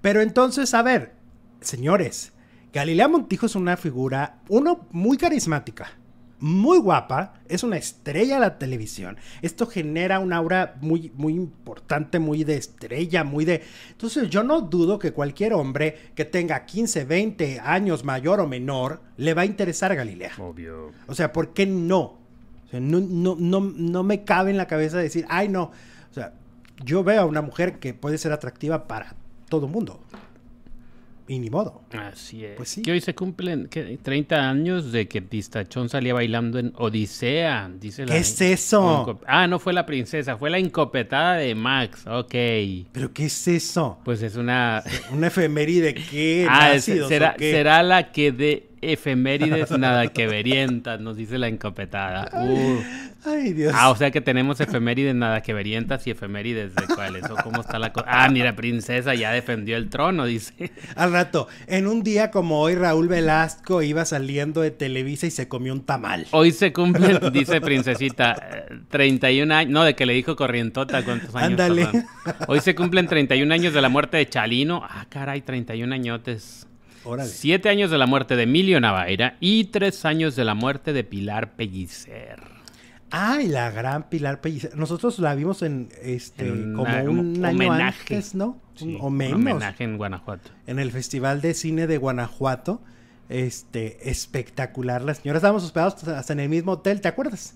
[0.00, 1.12] Pero entonces, a ver,
[1.60, 2.32] señores,
[2.72, 5.90] Galilea Montijo es una figura, uno, muy carismática,
[6.40, 9.18] muy guapa, es una estrella de la televisión.
[9.42, 13.62] Esto genera un aura muy, muy importante, muy de estrella, muy de...
[13.90, 19.02] Entonces yo no dudo que cualquier hombre que tenga 15, 20 años mayor o menor
[19.18, 20.32] le va a interesar a Galilea.
[20.38, 20.92] Obvio.
[21.06, 22.00] O sea, ¿por qué no?
[22.00, 25.64] O sea, no, no, no, no me cabe en la cabeza decir, ay, no.
[26.10, 26.32] O sea,
[26.82, 29.14] yo veo a una mujer que puede ser atractiva para
[29.50, 30.00] todo mundo.
[31.28, 31.82] Y ni modo.
[31.92, 32.56] Así es.
[32.56, 32.82] Pues sí.
[32.82, 33.98] Que hoy se cumplen ¿qué?
[34.02, 37.70] 30 años de que Pistachón salía bailando en Odisea.
[37.80, 39.20] Dice la- ¿Qué es eso?
[39.26, 42.04] Ah, no fue la princesa, fue la incopetada de Max.
[42.06, 42.34] Ok.
[42.92, 43.98] ¿Pero qué es eso?
[44.04, 44.82] Pues es una.
[45.12, 46.46] ¿Una efeméride qué?
[46.50, 51.48] ah, es- ¿Nácidos será, será la que de efemérides nada que verientas, nos dice la
[51.48, 52.28] incopetada.
[52.34, 52.80] Uh.
[53.24, 53.72] Ay, Dios.
[53.76, 57.60] Ah, o sea que tenemos efemérides nada que verientas y efemérides de cuáles o cómo
[57.60, 58.06] está la cosa.
[58.10, 60.72] Ah, mira, princesa ya defendió el trono, dice.
[60.96, 65.46] Al rato, en un día como hoy, Raúl Velasco iba saliendo de Televisa y se
[65.46, 66.26] comió un tamal.
[66.32, 71.32] Hoy se cumplen, dice Princesita, eh, 31 años, no, de que le dijo Corrientota cuántos
[71.36, 71.50] años.
[71.50, 71.88] Ándale.
[72.48, 74.82] Hoy se cumplen 31 años de la muerte de Chalino.
[74.84, 76.66] Ah, caray, 31 añotes.
[77.04, 77.28] Órale.
[77.28, 81.04] Siete años de la muerte de Emilio Navaira y tres años de la muerte de
[81.04, 82.40] Pilar Pellicer.
[83.10, 84.76] Ay, la gran Pilar Pellicer.
[84.76, 88.14] Nosotros la vimos en este En como una- un año homenaje.
[88.14, 88.58] antes, ¿no?
[88.74, 89.34] Sí, Un- o un menos.
[89.36, 90.50] homenaje en Guanajuato.
[90.66, 92.80] En el Festival de Cine de Guanajuato.
[93.28, 95.02] Este, espectacular.
[95.02, 97.54] La señora estábamos hospedados hasta en el mismo hotel, ¿te acuerdas?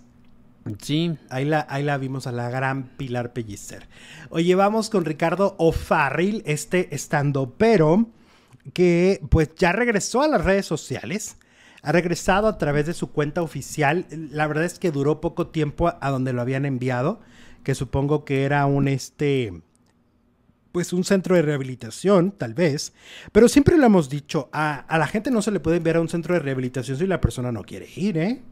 [0.82, 3.86] Sí, Ahí la, ahí la vimos a la gran Pilar Pellicer.
[4.30, 8.08] Oye, vamos con Ricardo O'Farrill, este estando pero
[8.72, 11.36] que pues ya regresó a las redes sociales.
[11.82, 14.06] Ha regresado a través de su cuenta oficial.
[14.10, 17.20] La verdad es que duró poco tiempo a, donde lo habían enviado,
[17.62, 19.52] que supongo que era un este
[20.72, 22.92] pues un centro de rehabilitación, tal vez,
[23.32, 26.02] pero siempre lo hemos dicho, a, a la gente no se le puede enviar a
[26.02, 28.42] un centro de rehabilitación si la persona no quiere ir, ¿eh?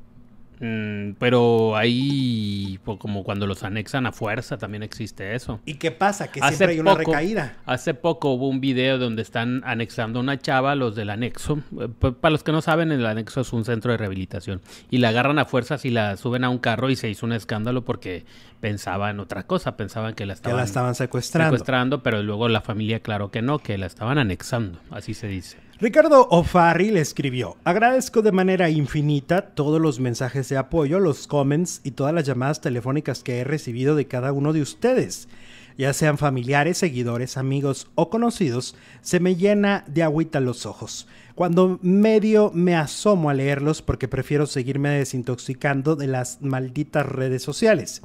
[0.61, 5.61] Mm, pero ahí, pues, como cuando los anexan a fuerza, también existe eso.
[5.65, 6.31] ¿Y qué pasa?
[6.31, 7.57] Que siempre hay una recaída.
[7.67, 11.59] Hace poco hubo un video donde están anexando a una chava, los del anexo.
[11.81, 14.61] Eh, para los que no saben, el anexo es un centro de rehabilitación.
[14.91, 17.33] Y la agarran a fuerzas y la suben a un carro y se hizo un
[17.33, 18.25] escándalo porque
[18.61, 21.51] pensaban otra cosa, pensaban que la estaban, la estaban secuestrando.
[21.51, 22.03] secuestrando.
[22.03, 25.64] pero luego la familia claro que no, que la estaban anexando, así se dice.
[25.81, 31.91] Ricardo O'Farrill escribió, agradezco de manera infinita todos los mensajes de apoyo, los comments y
[31.91, 35.29] todas las llamadas telefónicas que he recibido de cada uno de ustedes.
[35.77, 41.09] Ya sean familiares, seguidores, amigos o conocidos, se me llena de agüita los ojos.
[41.35, 48.03] Cuando medio me asomo a leerlos porque prefiero seguirme desintoxicando de las malditas redes sociales.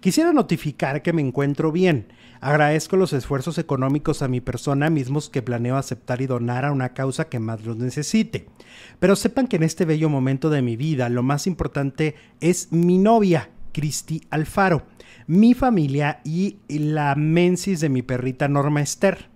[0.00, 2.06] Quisiera notificar que me encuentro bien
[2.42, 6.94] Agradezco los esfuerzos económicos a mi persona mismos que planeo aceptar y donar a una
[6.94, 8.46] causa que más los necesite.
[8.98, 12.96] Pero sepan que en este bello momento de mi vida lo más importante es mi
[12.96, 14.86] novia, Cristi Alfaro,
[15.26, 19.28] mi familia y la mensis de mi perrita Norma Esther.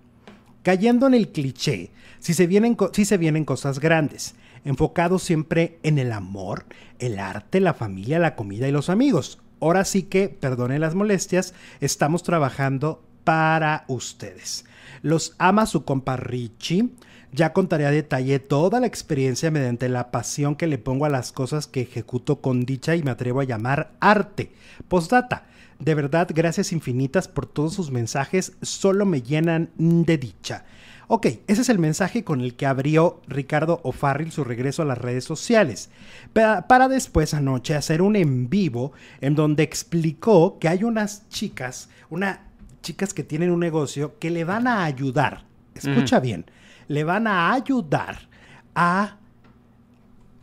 [0.63, 4.33] Cayendo en el cliché, si se vienen, si se vienen cosas grandes,
[4.63, 6.65] enfocados siempre en el amor,
[6.97, 11.55] el arte, la familia, la comida y los amigos ahora sí que, perdone las molestias,
[11.81, 14.65] estamos trabajando para ustedes.
[15.01, 16.89] Los ama su compa Richie.
[17.31, 21.31] Ya contaré a detalle toda la experiencia mediante la pasión que le pongo a las
[21.31, 24.51] cosas que ejecuto con dicha y me atrevo a llamar arte.
[24.87, 25.47] Postdata.
[25.79, 30.63] De verdad, gracias infinitas por todos sus mensajes, solo me llenan de dicha.
[31.07, 34.97] Ok, ese es el mensaje con el que abrió Ricardo O'Farrill su regreso a las
[34.97, 35.89] redes sociales,
[36.33, 38.91] para después anoche hacer un en vivo
[39.21, 42.39] en donde explicó que hay unas chicas, unas
[42.81, 45.45] chicas que tienen un negocio que le van a ayudar,
[45.75, 46.45] escucha bien,
[46.87, 48.27] le van a ayudar
[48.73, 49.17] a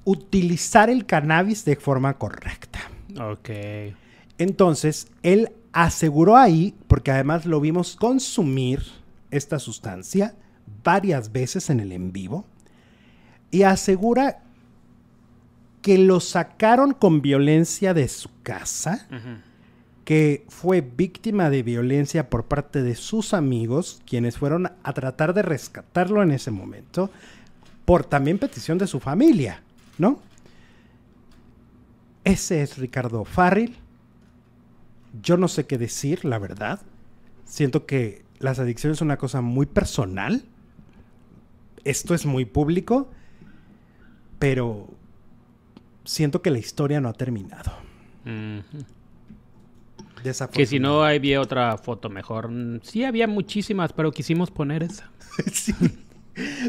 [0.04, 2.80] utilizar el cannabis de forma correcta.
[3.20, 3.50] Ok.
[4.38, 8.82] Entonces, él aseguró ahí, porque además lo vimos consumir
[9.30, 10.34] esta sustancia,
[10.84, 12.44] varias veces en el en vivo
[13.50, 14.42] y asegura
[15.82, 19.06] que lo sacaron con violencia de su casa,
[20.04, 25.42] que fue víctima de violencia por parte de sus amigos, quienes fueron a tratar de
[25.42, 27.10] rescatarlo en ese momento,
[27.84, 29.62] por también petición de su familia,
[29.98, 30.20] ¿no?
[32.24, 33.76] Ese es Ricardo Farril.
[35.20, 36.80] Yo no sé qué decir, la verdad.
[37.44, 40.44] Siento que las adicciones son una cosa muy personal
[41.84, 43.10] esto es muy público,
[44.38, 44.88] pero
[46.04, 47.72] siento que la historia no ha terminado.
[50.52, 52.50] Que si no había otra foto mejor.
[52.82, 55.10] Sí, había muchísimas, pero quisimos poner esa.
[55.52, 55.74] sí.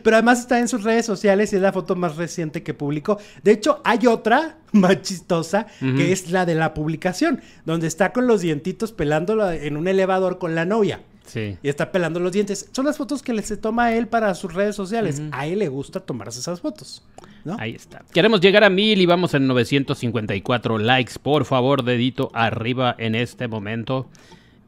[0.03, 3.17] Pero además está en sus redes sociales y es la foto más reciente que publicó.
[3.43, 8.27] De hecho, hay otra más chistosa que es la de la publicación, donde está con
[8.27, 11.01] los dientitos pelándolo en un elevador con la novia.
[11.25, 11.57] Sí.
[11.63, 12.69] Y está pelando los dientes.
[12.71, 15.21] Son las fotos que le se toma a él para sus redes sociales.
[15.31, 17.03] A él le gusta tomarse esas fotos.
[17.45, 17.57] ¿no?
[17.59, 18.03] Ahí está.
[18.13, 21.13] Queremos llegar a mil y vamos en 954 likes.
[21.21, 24.09] Por favor, dedito arriba en este momento.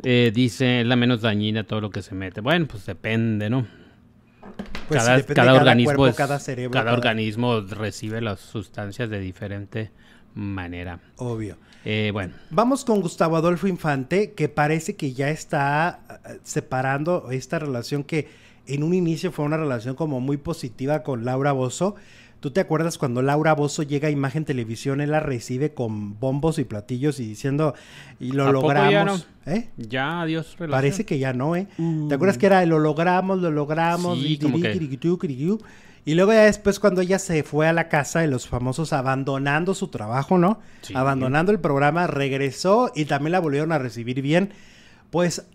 [0.03, 2.41] Eh, dice la menos dañina todo lo que se mete.
[2.41, 3.66] Bueno, pues depende, ¿no?
[4.88, 5.03] Pues
[5.34, 9.91] cada, organismo, cada, cerebro, cada, organismo recibe las sustancias de diferente
[10.36, 10.99] manera.
[11.18, 11.58] Obvio.
[11.86, 12.34] Eh, bueno.
[12.50, 18.28] Vamos con Gustavo Adolfo Infante, que parece que ya está eh, separando esta relación que
[18.66, 21.96] en un inicio fue una relación como muy positiva con Laura Bozo.
[22.40, 26.60] ¿Tú te acuerdas cuando Laura Bozo llega a Imagen Televisión, él la recibe con bombos
[26.60, 27.76] y platillos y diciendo,
[28.20, 29.28] y lo logramos?
[29.46, 29.70] Ya, ¿Eh?
[29.78, 30.56] ya adiós.
[30.70, 31.68] Parece que ya no, ¿eh?
[32.10, 34.20] ¿Te acuerdas que era lo logramos, lo logramos?
[34.20, 34.38] Sí, y
[36.14, 39.88] luego ya después cuando ella se fue a la casa de los famosos abandonando su
[39.88, 40.60] trabajo, ¿no?
[40.93, 44.51] Abandonando el programa, regresó y también la volvieron a recibir bien.
[45.10, 45.47] Pues,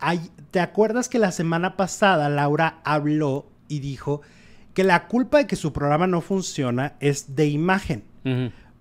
[0.51, 4.23] ¿te acuerdas que la semana pasada Laura habló y dijo
[4.75, 8.05] que la culpa de que su programa no funciona es de imagen?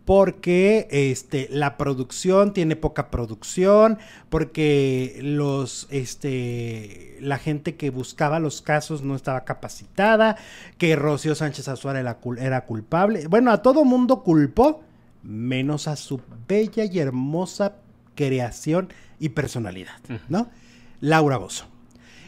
[0.10, 4.00] Porque este, la producción tiene poca producción,
[4.30, 10.36] porque los, este, la gente que buscaba los casos no estaba capacitada,
[10.80, 13.28] que Rocío Sánchez Azuara era, era culpable.
[13.28, 14.82] Bueno, a todo mundo culpó,
[15.22, 17.76] menos a su bella y hermosa
[18.16, 18.90] creación
[19.20, 20.50] y personalidad, ¿no?
[21.02, 21.68] Laura Bozo.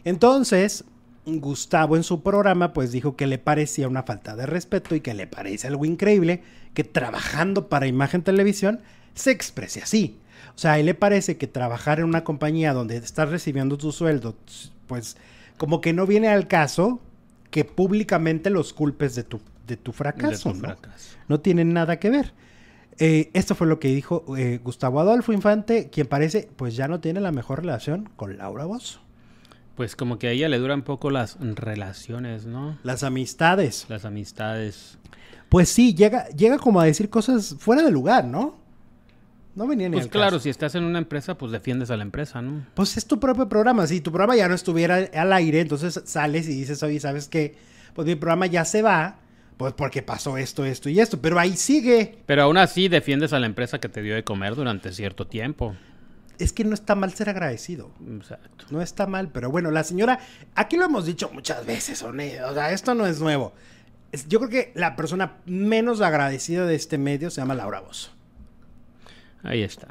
[0.04, 0.86] Entonces,
[1.26, 5.16] Gustavo en su programa pues dijo que le parecía una falta de respeto y que
[5.16, 6.44] le parece algo increíble
[6.74, 8.82] que trabajando para Imagen Televisión
[9.14, 10.18] se exprese así.
[10.56, 13.92] O sea, a él le parece que trabajar en una compañía donde estás recibiendo tu
[13.92, 14.36] sueldo,
[14.88, 15.18] pues
[15.58, 17.02] como que no viene al caso
[17.50, 20.54] que públicamente los culpes de tu, de tu fracaso.
[20.54, 20.60] ¿no?
[20.60, 21.18] fracaso.
[21.28, 22.34] no tienen nada que ver.
[22.98, 27.00] eh, esto fue lo que dijo eh, Gustavo Adolfo Infante, quien parece pues ya no
[27.00, 29.00] tiene la mejor relación con Laura Bozo.
[29.76, 32.78] Pues como que a ella le duran poco las relaciones, ¿no?
[32.84, 33.86] Las amistades.
[33.90, 35.00] Las amistades.
[35.52, 38.56] Pues sí, llega, llega como a decir cosas fuera de lugar, ¿no?
[39.54, 40.44] No venía ni Pues al claro, caso.
[40.44, 42.66] si estás en una empresa, pues defiendes a la empresa, ¿no?
[42.74, 43.86] Pues es tu propio programa.
[43.86, 47.58] Si tu programa ya no estuviera al aire, entonces sales y dices, oye, ¿sabes qué?
[47.94, 49.18] Pues mi programa ya se va,
[49.58, 51.20] pues porque pasó esto, esto y esto.
[51.22, 52.20] Pero ahí sigue.
[52.26, 55.76] Pero aún así defiendes a la empresa que te dio de comer durante cierto tiempo.
[56.40, 57.92] Es que no está mal ser agradecido.
[58.10, 58.68] Exacto.
[58.70, 60.20] No está mal, pero bueno, la señora,
[60.56, 63.52] aquí lo hemos dicho muchas veces, One, o sea, esto no es nuevo.
[64.12, 68.12] Es- yo creo que la persona menos agradecida de este medio se llama Laura Bozo.
[69.44, 69.88] Ahí está.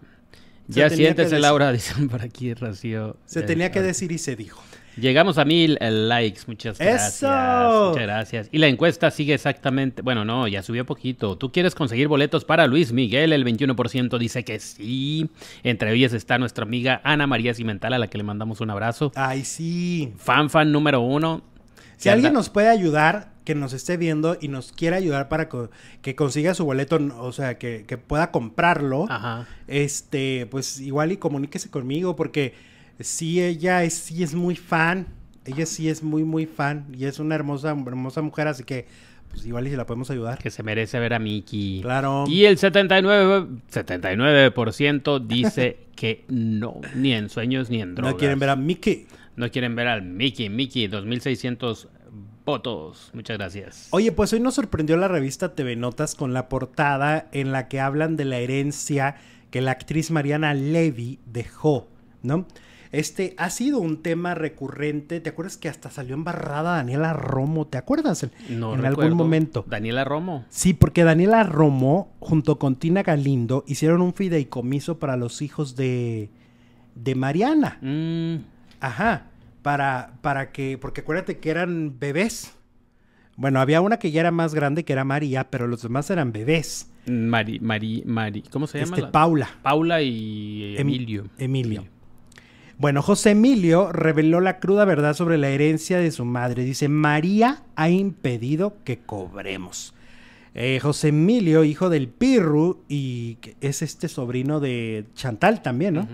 [0.69, 1.39] Se ya siéntese.
[1.41, 3.17] Laura, dicen por aquí, Rocío.
[3.27, 4.63] Se Eh, tenía que ah, decir y se dijo.
[4.97, 7.17] Llegamos a mil eh, likes, muchas gracias.
[7.23, 7.89] ¡Eso!
[7.91, 8.49] Muchas gracias.
[8.53, 11.39] Y la encuesta sigue exactamente, bueno, no, ya subió poquito.
[11.39, 13.33] ¿Tú quieres conseguir boletos para Luis Miguel?
[13.33, 15.31] El 21% dice que sí.
[15.63, 19.11] Entre ellas está nuestra amiga Ana María Cimental, a la que le mandamos un abrazo.
[19.15, 20.13] Ay, sí.
[20.19, 21.43] Fan fan número uno.
[21.97, 25.49] Si alguien anda- nos puede ayudar, que nos esté viendo y nos quiera ayudar para
[25.49, 25.71] co-
[26.03, 29.47] que consiga su boleto, o sea, que, que pueda comprarlo, Ajá.
[29.67, 32.55] este, pues igual y comuníquese conmigo, porque
[33.01, 35.07] sí, ella es, sí es muy fan,
[35.47, 38.87] ella sí es muy, muy fan, y es una hermosa, hermosa mujer, así que,
[39.31, 40.39] pues igual y si la podemos ayudar.
[40.39, 41.81] Que se merece ver a Mickey.
[41.83, 42.25] Claro.
[42.29, 48.15] Y el 79%, 79% dice que no, ni en sueños ni en drogas.
[48.15, 49.07] No quieren ver a Mickey.
[49.37, 50.49] No quieren ver al Mickey.
[50.49, 51.89] Mickey, 2600
[52.45, 53.11] votos.
[53.15, 53.89] Muchas gracias.
[53.91, 57.81] Oye, pues hoy nos sorprendió la revista TV Notas con la portada en la que
[57.81, 59.17] hablan de la herencia
[59.51, 61.89] que la actriz Mariana Levy dejó,
[62.23, 62.47] ¿no?
[62.93, 65.21] Este ha sido un tema recurrente.
[65.21, 67.67] ¿Te acuerdas que hasta salió embarrada Daniela Romo?
[67.69, 68.27] ¿Te acuerdas?
[68.49, 69.03] No en recuerdo.
[69.03, 69.65] algún momento.
[69.69, 70.45] Daniela Romo.
[70.51, 76.31] Sí, porque Daniela Romo, junto con Tina Galindo, hicieron un fideicomiso para los hijos de,
[76.97, 77.79] de Mariana.
[77.81, 78.39] Mm,
[78.81, 79.27] Ajá,
[79.63, 82.55] para, para que, porque acuérdate que eran bebés.
[83.37, 86.33] Bueno, había una que ya era más grande, que era María, pero los demás eran
[86.33, 86.91] bebés.
[87.07, 88.43] Mari, Mari, Mari.
[88.51, 88.91] ¿Cómo se llama?
[88.97, 89.49] Este, la- Paula.
[89.63, 91.25] Paula y Em- Emilio.
[91.39, 91.87] Emilio.
[92.77, 96.65] Bueno, José Emilio reveló la cruda verdad sobre la herencia de su madre.
[96.65, 99.95] Dice, María ha impedido que cobremos.
[100.55, 106.01] Eh, José Emilio, hijo del Pirru, y es este sobrino de Chantal también, ¿no?
[106.03, 106.11] Ujú.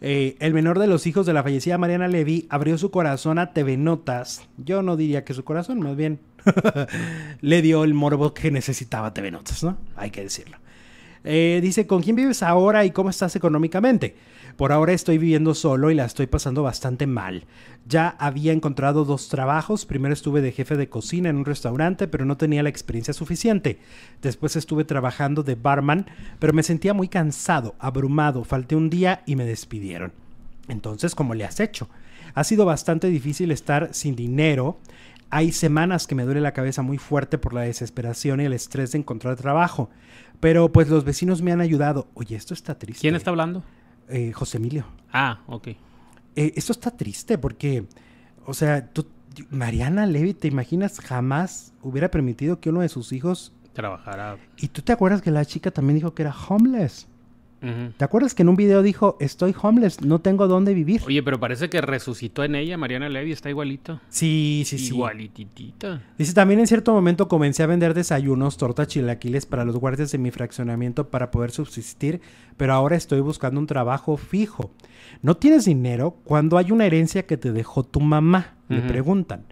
[0.00, 3.52] Eh, el menor de los hijos de la fallecida Mariana Levy abrió su corazón a
[3.52, 4.46] TV Notas.
[4.58, 6.20] Yo no diría que su corazón, más bien
[7.40, 9.78] le dio el morbo que necesitaba TV Notas, ¿no?
[9.96, 10.58] Hay que decirlo.
[11.24, 14.14] Eh, dice, ¿con quién vives ahora y cómo estás económicamente?
[14.56, 17.44] Por ahora estoy viviendo solo y la estoy pasando bastante mal.
[17.86, 19.84] Ya había encontrado dos trabajos.
[19.84, 23.78] Primero estuve de jefe de cocina en un restaurante, pero no tenía la experiencia suficiente.
[24.22, 26.06] Después estuve trabajando de barman,
[26.38, 28.44] pero me sentía muy cansado, abrumado.
[28.44, 30.12] Falté un día y me despidieron.
[30.68, 31.88] Entonces, ¿cómo le has hecho?
[32.34, 34.78] Ha sido bastante difícil estar sin dinero.
[35.28, 38.92] Hay semanas que me duele la cabeza muy fuerte por la desesperación y el estrés
[38.92, 39.90] de encontrar trabajo.
[40.40, 42.08] Pero pues los vecinos me han ayudado.
[42.14, 43.02] Oye, esto está triste.
[43.02, 43.62] ¿Quién está hablando?
[44.08, 44.84] Eh, José Emilio.
[45.12, 45.68] Ah, ok.
[45.68, 47.86] Eh, esto está triste porque,
[48.44, 49.06] o sea, tú,
[49.50, 53.52] Mariana Levy, ¿te imaginas jamás hubiera permitido que uno de sus hijos...
[53.72, 54.38] Trabajará.
[54.56, 57.08] Y tú te acuerdas que la chica también dijo que era homeless.
[57.60, 61.02] ¿Te acuerdas que en un video dijo, estoy homeless, no tengo dónde vivir?
[61.06, 62.76] Oye, pero parece que resucitó en ella.
[62.76, 64.00] Mariana Levy está igualito.
[64.08, 64.88] Sí, sí, sí.
[64.88, 66.02] Igualititita.
[66.18, 70.18] Dice, también en cierto momento comencé a vender desayunos, tortas, chilaquiles para los guardias de
[70.18, 72.20] mi fraccionamiento para poder subsistir,
[72.56, 74.70] pero ahora estoy buscando un trabajo fijo.
[75.22, 78.54] ¿No tienes dinero cuando hay una herencia que te dejó tu mamá?
[78.68, 79.44] Le preguntan.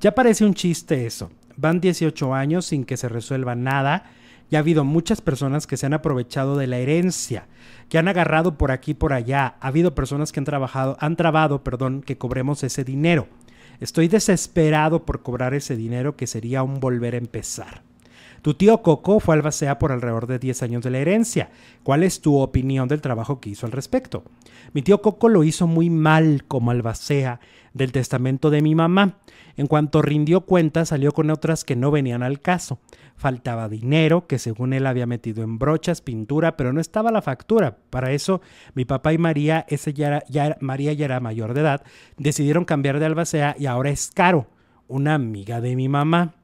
[0.00, 1.30] Ya parece un chiste eso.
[1.56, 4.10] Van 18 años sin que se resuelva nada
[4.50, 7.46] y ha habido muchas personas que se han aprovechado de la herencia,
[7.88, 9.56] que han agarrado por aquí por allá.
[9.60, 13.26] Ha habido personas que han trabajado, han trabado, perdón, que cobremos ese dinero.
[13.80, 17.82] Estoy desesperado por cobrar ese dinero que sería un volver a empezar.
[18.42, 21.50] Tu tío Coco fue albacea por alrededor de 10 años de la herencia.
[21.82, 24.22] ¿Cuál es tu opinión del trabajo que hizo al respecto?
[24.72, 27.40] Mi tío Coco lo hizo muy mal como albacea
[27.74, 29.18] del testamento de mi mamá.
[29.56, 32.78] En cuanto rindió cuenta, salió con otras que no venían al caso.
[33.16, 37.78] Faltaba dinero, que según él había metido en brochas, pintura, pero no estaba la factura.
[37.88, 38.42] Para eso,
[38.74, 41.82] mi papá y María, ese ya era- ya era- María ya era mayor de edad,
[42.18, 44.46] decidieron cambiar de albacea y ahora es Caro,
[44.88, 46.34] una amiga de mi mamá.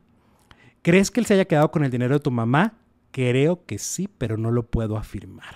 [0.80, 2.74] ¿Crees que él se haya quedado con el dinero de tu mamá?
[3.10, 5.54] Creo que sí, pero no lo puedo afirmar.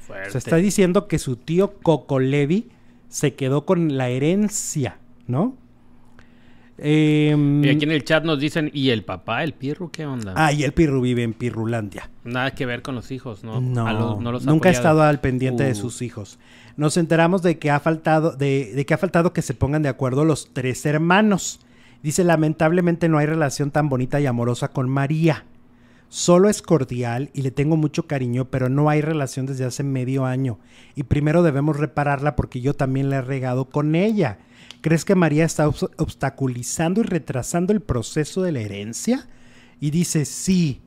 [0.00, 0.30] Fuerte.
[0.32, 2.70] Sea, está diciendo que su tío Coco Levi
[3.08, 5.56] se quedó con la herencia, ¿no?
[6.80, 10.32] Em, y aquí en el chat nos dicen, ¿y el papá, el Pirru, qué onda?
[10.36, 12.08] Ah, y el Pirru vive en Pirrulandia.
[12.24, 13.60] Nada que ver con los hijos, ¿no?
[13.60, 15.76] No, A los- no los ha nunca ha estado al pendiente de Uh.
[15.76, 16.38] sus hijos.
[16.76, 19.88] Nos enteramos de que ha faltado, de, de que ha faltado que se pongan de
[19.88, 21.60] acuerdo los tres hermanos.
[22.02, 25.44] Dice, lamentablemente no hay relación tan bonita y amorosa con María.
[26.10, 30.24] Solo es cordial y le tengo mucho cariño, pero no hay relación desde hace medio
[30.24, 30.58] año.
[30.94, 34.38] Y primero debemos repararla porque yo también la he regado con ella.
[34.80, 39.28] ¿Crees que María está obs- obstaculizando y retrasando el proceso de la herencia?
[39.80, 40.80] Y dice, sí.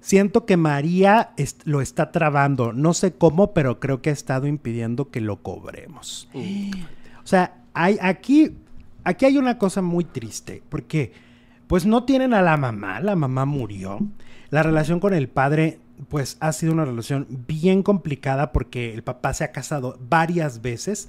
[0.00, 2.72] Siento que María est- lo está trabando.
[2.72, 6.28] No sé cómo, pero creo que ha estado impidiendo que lo cobremos.
[6.34, 8.52] O sea, hay, aquí,
[9.04, 11.12] aquí hay una cosa muy triste, porque
[11.66, 13.98] pues no tienen a la mamá, la mamá murió.
[14.50, 19.34] La relación con el padre, pues ha sido una relación bien complicada porque el papá
[19.34, 21.08] se ha casado varias veces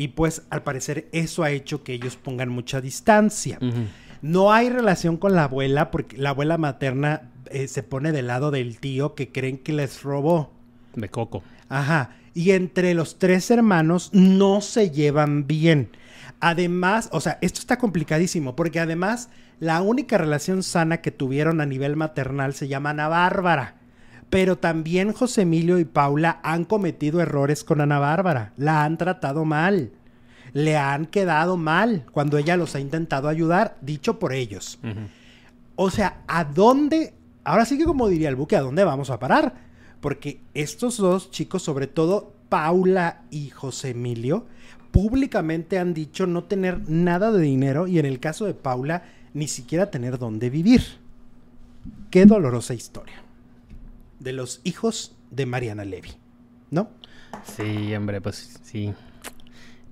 [0.00, 3.58] y pues al parecer eso ha hecho que ellos pongan mucha distancia.
[4.22, 8.50] No hay relación con la abuela porque la abuela materna eh, se pone del lado
[8.50, 10.54] del tío que creen que les robó.
[10.94, 11.42] De coco.
[11.68, 12.16] Ajá.
[12.32, 15.90] Y entre los tres hermanos no se llevan bien.
[16.40, 19.28] Además, o sea, esto está complicadísimo porque además
[19.58, 23.74] la única relación sana que tuvieron a nivel maternal se llama Ana Bárbara.
[24.30, 28.52] Pero también José Emilio y Paula han cometido errores con Ana Bárbara.
[28.56, 29.90] La han tratado mal.
[30.52, 34.78] Le han quedado mal cuando ella los ha intentado ayudar, dicho por ellos.
[35.74, 37.14] O sea, ¿a dónde?
[37.44, 39.54] Ahora sí que como diría el buque, ¿a dónde vamos a parar?
[40.00, 44.46] Porque estos dos chicos, sobre todo Paula y José Emilio,
[44.90, 49.02] públicamente han dicho no tener nada de dinero y en el caso de Paula,
[49.34, 50.82] ni siquiera tener dónde vivir.
[52.10, 53.22] Qué dolorosa historia.
[54.20, 56.12] De los hijos de Mariana Levy,
[56.70, 56.90] ¿no?
[57.44, 58.92] Sí, hombre, pues sí.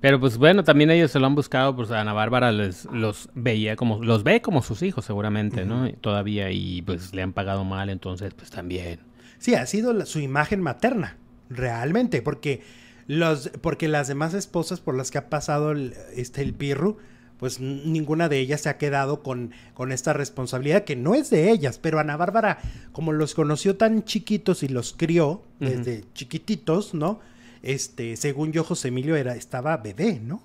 [0.01, 3.75] Pero pues bueno, también ellos se lo han buscado, pues Ana Bárbara les, los veía
[3.75, 5.91] como, los ve como sus hijos seguramente, ¿no?
[5.95, 9.01] Todavía y pues le han pagado mal, entonces pues también.
[9.39, 11.17] Sí, ha sido la- su imagen materna,
[11.51, 12.63] realmente, porque
[13.09, 16.99] los, porque las demás esposas por las que ha pasado el, este el Pirru,
[17.39, 21.51] pues ninguna de ellas se ha quedado con, con esta responsabilidad que no es de
[21.51, 22.59] ellas, pero Ana Bárbara,
[22.93, 27.21] como los conoció tan chiquitos y los crió desde chiquititos, ¿no?
[27.63, 30.43] Este, según yo, José Emilio era, estaba bebé, ¿no?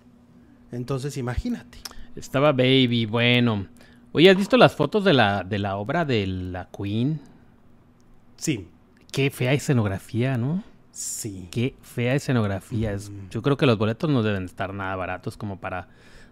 [0.72, 1.78] Entonces, imagínate.
[2.16, 3.68] Estaba Baby, bueno.
[4.12, 7.20] Oye, ¿has visto las fotos de la, de la obra de la Queen?
[8.38, 8.68] Sí,
[9.12, 10.64] Qué fea escenografía, ¿no?
[10.92, 11.48] sí.
[11.52, 12.94] Qué fea escenografía.
[12.94, 15.88] Es- yo creo que los boletos no deben estar nada baratos como para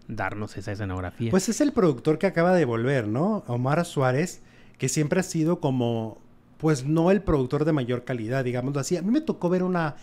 [0.08, 1.30] darnos esa escenografía.
[1.30, 3.44] Pues es el productor que acaba de volver, ¿no?
[3.46, 4.42] Omar Suárez,
[4.78, 6.18] que siempre ha sido como,
[6.58, 8.96] pues no el productor de mayor calidad, digámoslo así.
[8.96, 9.96] A mí me tocó ver una,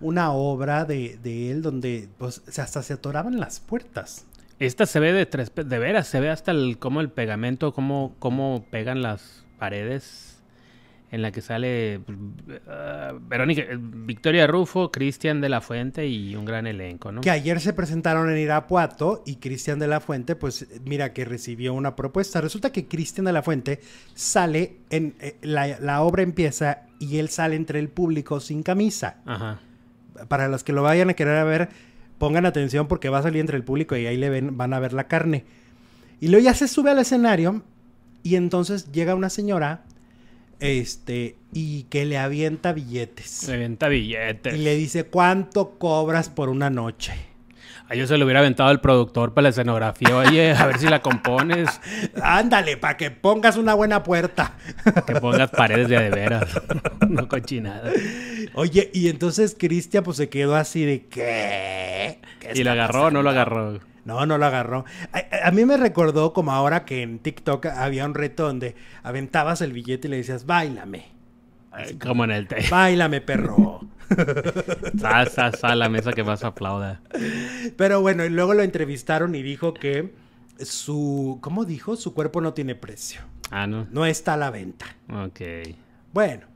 [0.00, 4.26] una obra de, de él donde pues hasta se atoraban las puertas.
[4.58, 8.16] Esta se ve de tres, de veras, se ve hasta el, cómo el pegamento, cómo,
[8.18, 10.37] cómo pegan las paredes
[11.10, 12.00] en la que sale
[12.68, 17.22] ah, Verónica, eh, Victoria Rufo, Cristian de la Fuente y un gran elenco, ¿no?
[17.22, 21.72] Que ayer se presentaron en Irapuato y Cristian de la Fuente, pues mira que recibió
[21.74, 22.40] una propuesta.
[22.40, 23.80] Resulta que Cristian de la Fuente
[24.14, 29.18] sale, en eh, la, la obra empieza y él sale entre el público sin camisa.
[29.24, 29.60] Ajá.
[30.28, 31.68] para los que lo vayan a querer ver,
[32.18, 34.80] pongan atención porque va a salir entre el público y ahí le ven, van a
[34.80, 35.44] ver la carne.
[36.20, 37.62] Y luego ya se sube al escenario
[38.22, 39.84] y entonces llega una señora
[40.60, 43.26] este y que le avienta billetes.
[43.30, 44.54] Se venta billetes.
[44.54, 47.12] Y le dice, "¿Cuánto cobras por una noche?"
[47.90, 50.14] A yo se lo hubiera aventado el productor para la escenografía.
[50.14, 51.80] Oye, a ver si la compones.
[52.22, 54.58] Ándale, para que pongas una buena puerta.
[55.06, 56.50] Que pongas paredes de veras.
[57.08, 57.90] no cochinada.
[58.52, 62.20] Oye, y entonces Cristian pues se quedó así de ¿qué?
[62.40, 63.80] ¿Qué ¿Y lo agarró o no lo pasando?" agarró?
[64.08, 64.86] No, no lo agarró.
[65.12, 69.60] A, a mí me recordó como ahora que en TikTok había un reto donde aventabas
[69.60, 71.18] el billete y le decías, bailame.
[72.00, 72.64] Como en el té.
[72.70, 73.80] Báilame, perro.
[74.98, 77.02] Sal, sal, sal a la mesa que más aplauda.
[77.76, 80.14] Pero bueno, y luego lo entrevistaron y dijo que
[80.58, 81.94] su, ¿cómo dijo?
[81.94, 83.20] Su cuerpo no tiene precio.
[83.50, 83.86] Ah, no.
[83.90, 84.86] No está a la venta.
[85.12, 85.40] Ok.
[86.14, 86.46] Bueno,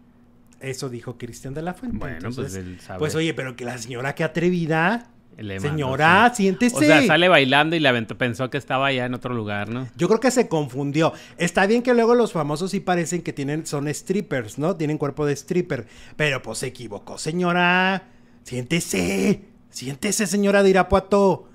[0.61, 1.99] eso dijo Cristian de la Fuente.
[1.99, 3.01] Bueno, pues él sabe.
[3.01, 5.12] Pues oye, pero que la señora qué atrevida.
[5.39, 6.43] Le Señora, sí.
[6.45, 6.77] siéntese.
[6.77, 9.89] O sea, sale bailando y le aventó, pensó que estaba allá en otro lugar, ¿no?
[9.97, 11.13] Yo creo que se confundió.
[11.39, 14.77] Está bien que luego los famosos sí parecen que tienen, son strippers, ¿no?
[14.77, 15.87] Tienen cuerpo de stripper.
[16.17, 18.05] Pero pues se equivocó, señora.
[18.45, 19.43] Siéntese.
[19.71, 21.49] Siéntese, señora de Irapuato.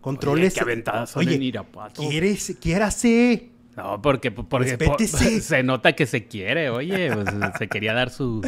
[0.00, 0.52] Controles.
[0.52, 2.02] Oye, qué aventadas son Oye, en Irapuato.
[2.08, 3.50] ¿Quieres, quiérase.
[3.76, 4.96] No, porque, porque po-
[5.40, 8.44] se nota que se quiere, oye, pues, se quería dar su...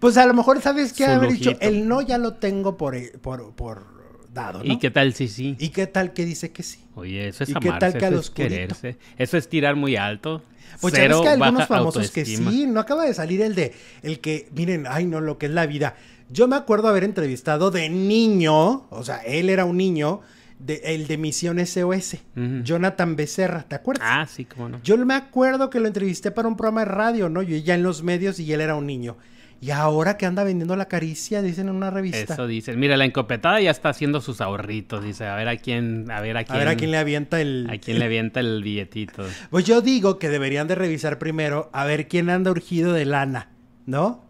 [0.00, 1.52] Pues a lo mejor sabes qué haber dicho.
[1.60, 4.01] El no ya lo tengo por, por, por
[4.32, 4.72] dado, ¿no?
[4.72, 5.56] ¿Y qué tal si sí?
[5.58, 6.80] ¿Y qué tal que dice que sí?
[6.94, 8.96] Oye, eso es ¿Y amarse, qué tal que eso es quererse.
[9.16, 10.42] Eso es tirar muy alto.
[10.80, 13.54] Pues ya Cero ves que hay algunos famosos que sí, no acaba de salir el
[13.54, 15.96] de el que, miren, ay no, lo que es la vida.
[16.30, 20.22] Yo me acuerdo haber entrevistado de niño, o sea, él era un niño,
[20.58, 22.16] de, el de Misión SOS.
[22.62, 24.06] Jonathan Becerra, ¿te acuerdas?
[24.10, 24.80] Ah, sí, cómo no.
[24.82, 27.42] Yo me acuerdo que lo entrevisté para un programa de radio, ¿no?
[27.42, 29.16] Yo ya en los medios y él era un niño.
[29.62, 32.34] Y ahora que anda vendiendo la caricia, dicen en una revista.
[32.34, 32.80] Eso dicen.
[32.80, 35.04] Mira, la encopetada ya está haciendo sus ahorritos.
[35.04, 37.40] Dice, a ver a quién, a ver a A quién, ver a quién le avienta
[37.40, 37.68] el...
[37.70, 39.22] a quién le avienta el billetito.
[39.50, 43.50] Pues yo digo que deberían de revisar primero a ver quién anda urgido de lana,
[43.86, 44.24] ¿no?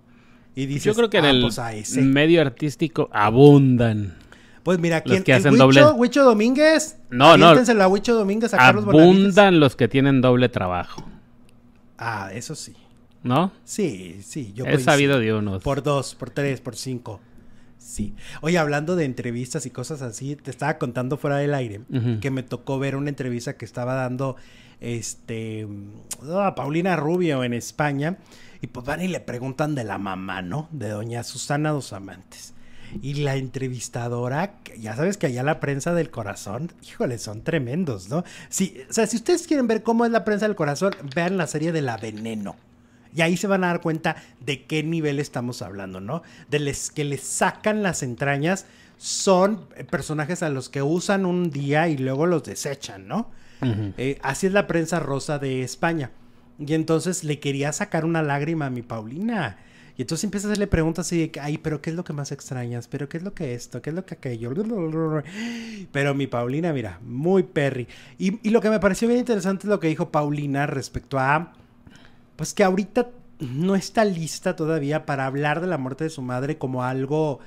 [0.55, 2.03] Y dices, Yo creo que en "Ah, el pues a ese".
[2.03, 4.15] medio artístico abundan.
[4.63, 5.25] Pues mira, Los ¿quién?
[5.25, 5.65] que ¿El hacen Huicho?
[5.65, 6.99] doble- ¿Huicho Domínguez?
[7.09, 7.47] No, no.
[7.47, 8.85] Aviéntenselo a Huicho Domínguez, a Carlos.
[8.87, 11.09] Abundan los que tienen doble trabajo.
[11.97, 12.77] Ah, eso sí.
[13.23, 13.53] ¿No?
[13.65, 15.63] Sí, sí, yo He sabido de unos.
[15.63, 17.21] Por dos, por tres, por cinco.
[17.79, 18.15] Sí.
[18.41, 21.81] Oye, hablando de entrevistas y cosas así, te estaba contando fuera del aire
[22.21, 24.37] que me tocó ver una entrevista que estaba dando
[24.81, 25.67] este
[26.33, 28.19] a Paulina Rubio en España
[28.61, 30.69] y pues van y le preguntan de la mamá, ¿no?
[30.71, 32.55] De doña Susana Dos Amantes.
[33.01, 38.23] Y la entrevistadora, ya sabes que allá la prensa del corazón, híjole, son tremendos, ¿no?
[38.51, 41.47] Sí, o sea, si ustedes quieren ver cómo es la prensa del corazón, vean la
[41.47, 42.55] serie de La Veneno.
[43.15, 46.23] Y ahí se van a dar cuenta de qué nivel estamos hablando, ¿no?
[46.51, 48.67] De les que les sacan las entrañas
[49.03, 53.31] son personajes a los que usan un día y luego los desechan, ¿no?
[53.97, 56.11] Eh, así es la prensa rosa de España.
[56.59, 59.59] Y entonces le quería sacar una lágrima a mi Paulina.
[59.97, 62.13] Y entonces empieza a hacerle preguntas así de que, ay, pero ¿qué es lo que
[62.13, 62.89] más extrañas?
[62.89, 63.83] ¿Pero qué es lo que esto?
[63.83, 64.53] ¿Qué es lo que aquello?
[65.93, 67.87] Pero mi Paulina, mira, muy perry.
[68.19, 71.53] Y, y lo que me pareció bien interesante es lo que dijo Paulina respecto a,
[72.37, 73.09] pues que ahorita
[73.41, 77.41] no está lista todavía para hablar de la muerte de su madre como algo,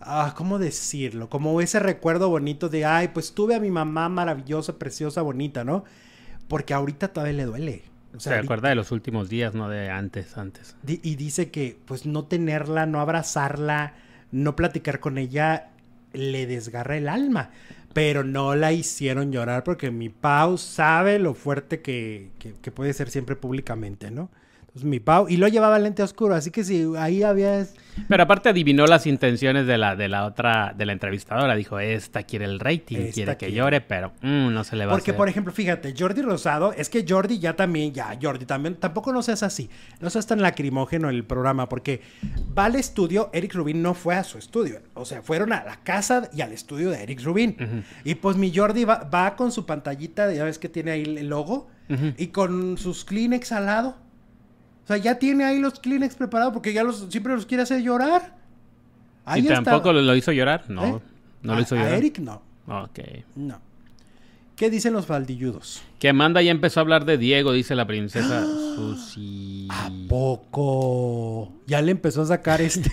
[0.00, 1.28] ah, ¿cómo decirlo?
[1.28, 5.84] Como ese recuerdo bonito de, ay, pues tuve a mi mamá maravillosa, preciosa, bonita, ¿no?
[6.48, 7.82] Porque ahorita todavía le duele.
[8.14, 10.76] O Se sea, ahorita- acuerda de los últimos días, no de antes, antes.
[10.86, 13.94] Y dice que pues no tenerla, no abrazarla,
[14.30, 15.68] no platicar con ella
[16.12, 17.50] le desgarra el alma.
[17.94, 22.92] Pero no la hicieron llorar porque mi Pau sabe lo fuerte que, que- que puede
[22.92, 24.30] ser siempre públicamente, ¿no?
[24.74, 27.64] Entonces mi Pau, y lo llevaba lente oscuro, así que si ahí había...
[28.08, 31.54] Pero aparte adivinó las intenciones de la, de la otra, de la entrevistadora.
[31.54, 33.54] Dijo, esta quiere el rating, Esta quiere que quiere.
[33.54, 35.16] llore, pero mm, no se le va Porque, a hacer.
[35.16, 39.22] por ejemplo, fíjate, Jordi Rosado, es que Jordi ya también, ya, Jordi también, tampoco no
[39.22, 39.70] seas así,
[40.00, 42.00] no seas tan lacrimógeno en el programa, porque
[42.58, 45.76] va al estudio, Eric Rubin no fue a su estudio, o sea, fueron a la
[45.84, 47.84] casa y al estudio de Eric Rubin.
[48.02, 51.28] Y pues mi Jordi va, va con su pantallita, ya ves que tiene ahí el
[51.28, 51.68] logo,
[52.18, 54.03] y con sus Kleenex al lado.
[54.84, 57.82] O sea, ya tiene ahí los Kleenex preparados porque ya los, siempre los quiere hacer
[57.82, 58.36] llorar.
[59.24, 59.62] Ahí ¿Y está.
[59.62, 60.64] tampoco lo, hizo llorar?
[60.68, 61.00] No, ¿Eh?
[61.42, 61.94] no A- lo hizo a llorar.
[61.94, 62.98] Eric no, Ok.
[63.36, 63.58] no.
[64.56, 65.82] ¿Qué dicen los faldilludos?
[65.98, 68.44] Que Amanda ya empezó a hablar de Diego, dice la princesa
[68.76, 69.66] Susi.
[69.70, 71.52] ¿A poco?
[71.66, 72.90] Ya le empezó a sacar este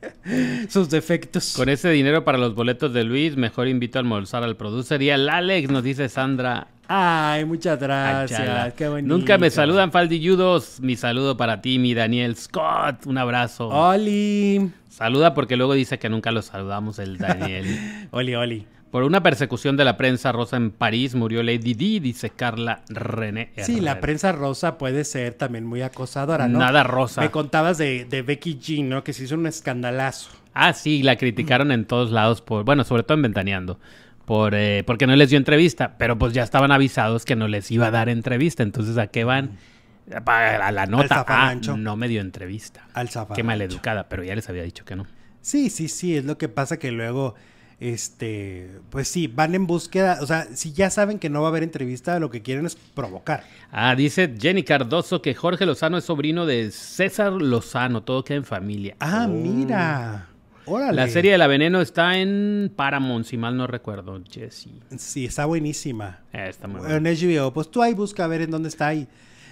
[0.68, 1.54] sus defectos.
[1.56, 5.10] Con ese dinero para los boletos de Luis, mejor invito a almorzar al producer y
[5.10, 6.68] al Alex, nos dice Sandra.
[6.88, 8.72] Ay, muchas gracias.
[8.72, 9.14] Qué bonito.
[9.14, 10.80] Nunca me saludan, Faldilludos.
[10.80, 13.04] Mi saludo para ti, mi Daniel Scott.
[13.04, 13.68] Un abrazo.
[13.68, 14.70] Oli.
[14.88, 18.08] Saluda porque luego dice que nunca lo saludamos, el Daniel.
[18.10, 18.66] Oli, Oli.
[18.90, 23.52] Por una persecución de la prensa rosa en París murió Lady Di, dice Carla René.
[23.58, 26.58] Sí, la prensa rosa puede ser también muy acosadora, ¿no?
[26.58, 27.20] Nada rosa.
[27.20, 29.04] Me contabas de, de Becky G, ¿no?
[29.04, 30.30] Que se hizo un escandalazo.
[30.54, 33.78] Ah, sí, la criticaron en todos lados por, bueno, sobre todo en Ventaneando,
[34.28, 37.70] por, eh, porque no les dio entrevista, pero pues ya estaban avisados que no les
[37.70, 39.52] iba a dar entrevista, entonces ¿a qué van?
[40.26, 42.86] A la nota, ah, no me dio entrevista.
[42.92, 43.08] Al.
[43.34, 45.06] Qué maleducada, pero ya les había dicho que no.
[45.40, 47.36] Sí, sí, sí, es lo que pasa que luego,
[47.80, 51.50] este, pues sí, van en búsqueda, o sea, si ya saben que no va a
[51.50, 53.44] haber entrevista, lo que quieren es provocar.
[53.72, 58.44] Ah, dice Jenny Cardoso que Jorge Lozano es sobrino de César Lozano, todo queda en
[58.44, 58.94] familia.
[59.00, 59.32] Ah, Oh.
[59.32, 60.26] mira.
[60.68, 60.92] Órale.
[60.96, 64.68] La serie de La Veneno está en Paramount, si mal no recuerdo, Jesse.
[64.96, 66.20] Sí, está buenísima.
[66.32, 67.10] Eh, está muy En bueno.
[67.10, 69.06] HBO, pues tú ahí busca a ver en dónde está ahí.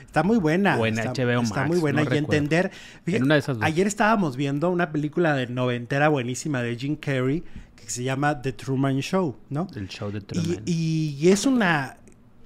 [0.05, 0.79] Está muy buena.
[0.87, 1.97] En está, HBO Está Max, muy buena.
[1.97, 2.25] no y recuerdo.
[2.37, 2.71] entender.
[3.07, 3.59] En una de esas.
[3.61, 7.43] Ayer estábamos viendo una película de noventera buenísima de Jim Carrey
[7.75, 9.69] que se llama The Truman Show, ¿no?
[9.77, 10.63] El show de Y, Truman.
[10.65, 11.99] y es una.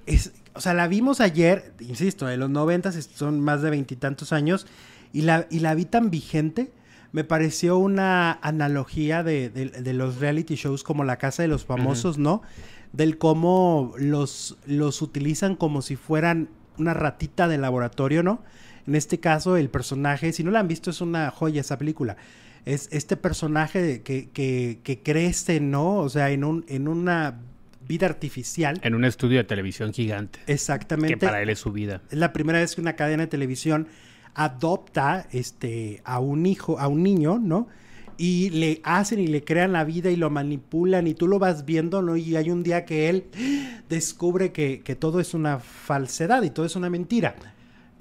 [0.05, 4.67] Es, o sea, la vimos ayer, insisto, de los noventas, son más de veintitantos años,
[5.13, 6.71] y la, y la vi tan vigente.
[7.11, 11.65] Me pareció una analogía de, de- de los reality shows como La Casa de los
[11.65, 12.41] Famosos, ¿no?
[12.93, 18.41] Del cómo los, los utilizan como si fueran una ratita de laboratorio, ¿no?
[18.87, 22.17] En este caso, el personaje, si no la han visto, es una joya esa película.
[22.65, 25.97] Es este personaje que, que, que crece, ¿no?
[25.97, 27.39] O sea, en, un, en una
[27.87, 28.79] vida artificial.
[28.83, 30.39] En un estudio de televisión gigante.
[30.47, 31.15] Exactamente.
[31.17, 32.01] Que para él es su vida.
[32.09, 33.87] Es la primera vez que una cadena de televisión
[34.33, 37.67] adopta este, a un hijo, a un niño, ¿no?
[38.17, 41.65] Y le hacen y le crean la vida y lo manipulan y tú lo vas
[41.65, 42.17] viendo, ¿no?
[42.17, 43.25] Y hay un día que él
[43.89, 47.35] descubre que, que todo es una falsedad y todo es una mentira.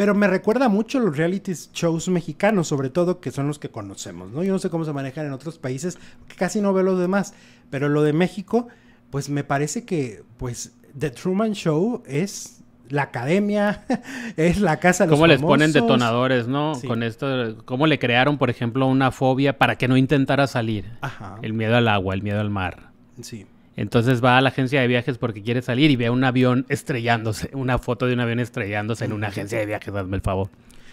[0.01, 4.31] Pero me recuerda mucho los reality shows mexicanos, sobre todo, que son los que conocemos,
[4.31, 4.43] ¿no?
[4.43, 5.99] Yo no sé cómo se manejan en otros países,
[6.39, 7.35] casi no veo los demás.
[7.69, 8.69] Pero lo de México,
[9.11, 12.60] pues me parece que, pues, The Truman Show es
[12.91, 13.85] la academia,
[14.37, 16.75] es la casa de los ¿Cómo les ponen detonadores, no?
[16.75, 16.87] Sí.
[16.87, 20.85] Con esto, ¿cómo le crearon, por ejemplo, una fobia para que no intentara salir?
[21.01, 21.39] Ajá.
[21.43, 22.91] El miedo al agua, el miedo al mar.
[23.23, 23.47] Sí.
[23.77, 27.51] Entonces va a la agencia de viajes porque quiere salir y ve un avión estrellándose,
[27.55, 30.51] una foto de un avión estrellándose en una agencia de viajes, hazme el favor.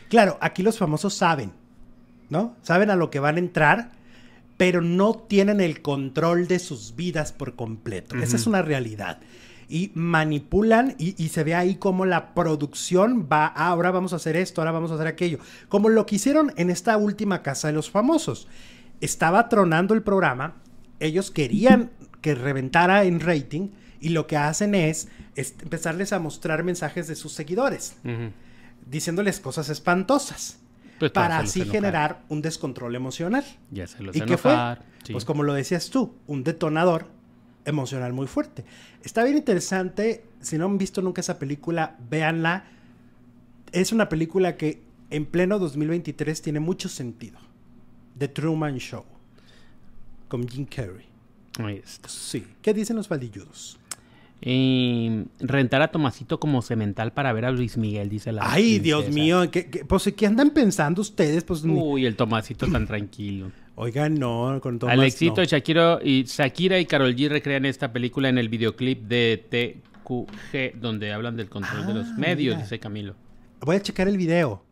[0.10, 1.52] Claro, aquí los famosos saben,
[2.30, 2.56] ¿no?
[2.62, 3.92] Saben a lo que van a entrar,
[4.56, 8.16] pero no tienen el control de sus vidas por completo.
[8.16, 9.20] Esa es una realidad.
[9.70, 14.16] Y manipulan y, y se ve ahí como la producción va, ah, ahora vamos a
[14.16, 15.40] hacer esto, ahora vamos a hacer aquello.
[15.68, 18.48] Como lo que hicieron en esta última casa de los famosos.
[19.02, 20.56] Estaba tronando el programa,
[21.00, 21.92] ellos querían
[22.22, 27.16] que reventara en rating y lo que hacen es, es empezarles a mostrar mensajes de
[27.16, 27.98] sus seguidores
[28.86, 30.60] diciéndoles cosas espantosas
[31.00, 31.76] Pues para así enojar.
[31.76, 33.44] generar un descontrol emocional.
[33.72, 34.52] Ya se los ¿Y qué fue?
[34.52, 35.14] enojar, sí.
[35.14, 37.08] Pues como lo decías tú, un detonador
[37.68, 38.66] emocional muy fuerte.
[39.04, 42.66] Está bien interesante, si no han visto nunca esa película, véanla.
[43.72, 47.38] Es una película que en pleno 2023 tiene mucho sentido.
[48.18, 49.04] The Truman Show.
[50.28, 51.06] Con Jim Carrey.
[51.60, 52.10] Ahí está.
[52.10, 52.46] Sí.
[52.62, 53.78] ¿Qué dicen los faldilludos?
[54.42, 59.10] Y rentar a Tomasito como cemental para ver a Luis Miguel, dice la Ay, Dios
[59.10, 59.50] mío.
[59.50, 61.44] ¿qué, qué- pues, ¿qué andan pensando ustedes?
[61.44, 63.52] Pues, Uy, el Tomasito tan tranquilo.
[63.80, 65.44] Oigan, no, con Tomás, Alexito, no.
[65.46, 69.46] Shakira y, Shakira y Karol G recrean esta película en el videoclip de
[70.04, 72.64] TQG, donde hablan del control de los Ah, medios, mira.
[72.64, 73.14] dice Camilo.
[73.62, 74.64] Voy a checar el video.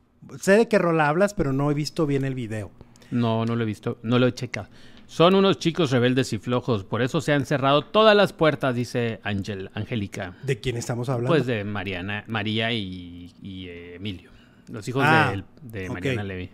[0.41, 2.71] Sé de qué rol hablas, pero no he visto bien el video.
[3.11, 4.69] No, no lo he visto, no lo he checado.
[5.05, 9.19] Son unos chicos rebeldes y flojos, por eso se han cerrado todas las puertas, dice
[9.21, 10.33] Ángel, Angélica.
[10.41, 11.27] ¿De quién estamos hablando?
[11.29, 14.31] Pues de Mariana, María y, y, eh, Emilio,
[14.71, 15.89] los hijos Ah, de.
[15.91, 16.49] Mariana Levy.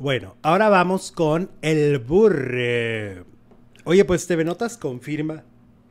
[0.00, 3.22] Bueno, ahora vamos con el burre.
[3.84, 5.42] Oye, pues TV Notas confirma,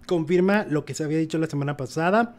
[0.07, 2.37] confirma lo que se había dicho la semana pasada,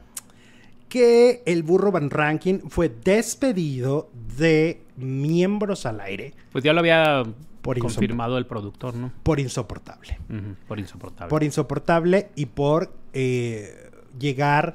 [0.89, 7.23] que el burro Van Ranking fue despedido de miembros al aire Pues ya lo había
[7.63, 9.13] Por confirmado el productor, ¿no?
[9.23, 10.19] por insoportable.
[10.67, 11.31] Por insoportable.
[11.31, 14.75] Por insoportable y por eh, llegar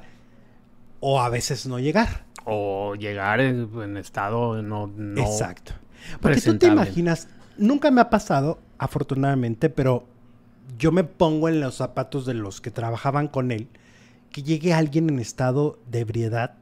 [1.00, 2.24] o a veces no llegar.
[2.46, 5.74] O llegar en, en estado no, no Exacto.
[6.20, 10.06] Porque tú te imaginas, nunca me ha pasado, afortunadamente, pero
[10.78, 13.68] yo me pongo en los zapatos de los que trabajaban con él,
[14.30, 16.54] que llegue alguien en estado de ebriedad.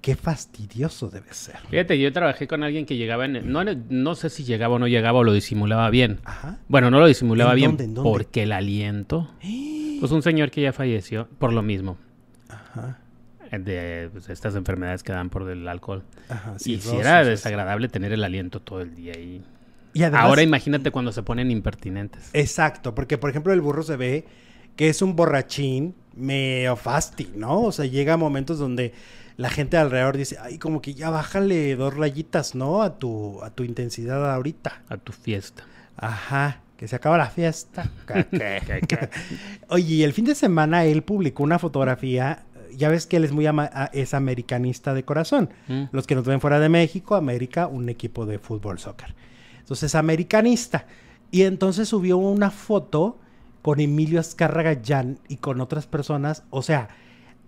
[0.00, 1.58] Qué fastidioso debe ser.
[1.70, 3.52] Fíjate, yo trabajé con alguien que llegaba en...
[3.52, 6.18] No, no sé si llegaba o no llegaba o lo disimulaba bien.
[6.24, 6.58] Ajá.
[6.66, 7.84] Bueno, no lo disimulaba ¿En bien dónde?
[7.84, 8.10] ¿En dónde?
[8.10, 9.30] porque el aliento...
[10.02, 11.96] Pues un señor que ya falleció por lo mismo.
[12.48, 12.98] Ajá.
[13.52, 16.02] De pues, estas enfermedades que dan por el alcohol.
[16.28, 16.54] Ajá.
[16.58, 19.44] y sí, si roces, era desagradable tener el aliento todo el día ahí.
[19.94, 22.30] Y además, Ahora imagínate cuando se ponen impertinentes.
[22.32, 24.24] Exacto, porque por ejemplo el burro se ve
[24.76, 27.62] que es un borrachín medio fasti, ¿no?
[27.62, 28.92] O sea, llega a momentos donde
[29.36, 32.82] la gente alrededor dice, ay, como que ya bájale dos rayitas, ¿no?
[32.82, 34.82] A tu, a tu intensidad ahorita.
[34.88, 35.64] A tu fiesta.
[35.96, 37.90] Ajá, que se acaba la fiesta.
[39.68, 42.44] Oye, y el fin de semana él publicó una fotografía,
[42.76, 45.50] ya ves que él es muy ama- a- es americanista de corazón.
[45.68, 45.84] Mm.
[45.92, 49.14] Los que nos ven fuera de México, América, un equipo de fútbol, soccer.
[49.58, 50.86] Entonces, americanista.
[51.30, 53.18] Y entonces subió una foto
[53.62, 56.42] con Emilio Azcárraga Jan y con otras personas.
[56.50, 56.88] O sea,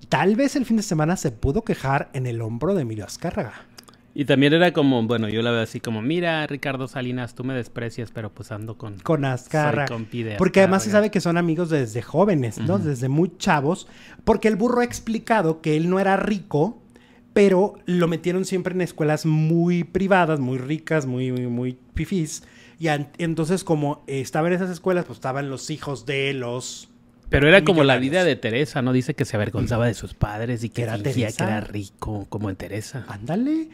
[0.09, 3.53] tal vez el fin de semana se pudo quejar en el hombro de Emilio Azcárraga.
[4.17, 7.53] Y también era como, bueno, yo la veo así como, mira, Ricardo Salinas, tú me
[7.53, 9.01] desprecias, pero pues ando con...
[9.01, 9.89] Con Azcárraga.
[9.89, 12.79] Soy compi de Porque además se sabe que son amigos desde jóvenes, ¿no?
[12.79, 13.89] Desde muy chavos.
[14.23, 16.81] Porque el burro ha explicado que él no era rico,
[17.33, 22.45] pero lo metieron siempre en escuelas muy privadas, muy ricas, muy, muy, muy fifís.
[22.79, 22.87] Y
[23.19, 26.89] entonces, como estaba en esas escuelas, pues estaban los hijos de los.
[27.31, 28.93] Pero era como la vida de Teresa, ¿no?
[28.93, 31.37] Dice que se avergonzaba de sus padres y que Era fingía Teresa.
[31.37, 33.05] que era rico, como en Teresa.
[33.09, 33.69] Ándale.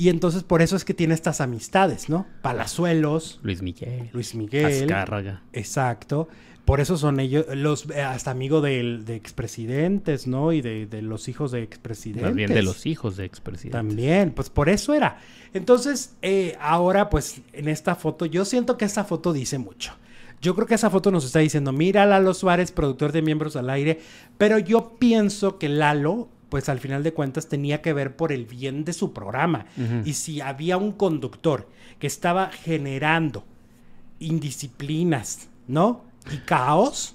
[0.00, 2.26] Y entonces por eso es que tiene estas amistades, ¿no?
[2.40, 4.08] Palazuelos, Luis Miguel.
[4.14, 4.84] Luis Miguel.
[4.84, 5.42] Azcárraga.
[5.52, 6.26] Exacto.
[6.64, 10.54] Por eso son ellos, los eh, hasta amigo de, expresidentes, ¿no?
[10.54, 12.22] Y de, de los hijos de expresidentes.
[12.22, 13.78] Más bien de los hijos de expresidentes.
[13.78, 15.18] También, pues por eso era.
[15.52, 19.92] Entonces, eh, ahora, pues en esta foto, yo siento que esta foto dice mucho.
[20.40, 23.68] Yo creo que esa foto nos está diciendo, mira Lalo Suárez, productor de Miembros al
[23.68, 24.00] Aire,
[24.38, 28.44] pero yo pienso que Lalo, pues al final de cuentas tenía que ver por el
[28.44, 29.66] bien de su programa.
[30.04, 33.44] Y si había un conductor que estaba generando
[34.18, 36.04] indisciplinas, ¿no?
[36.30, 37.14] Y caos,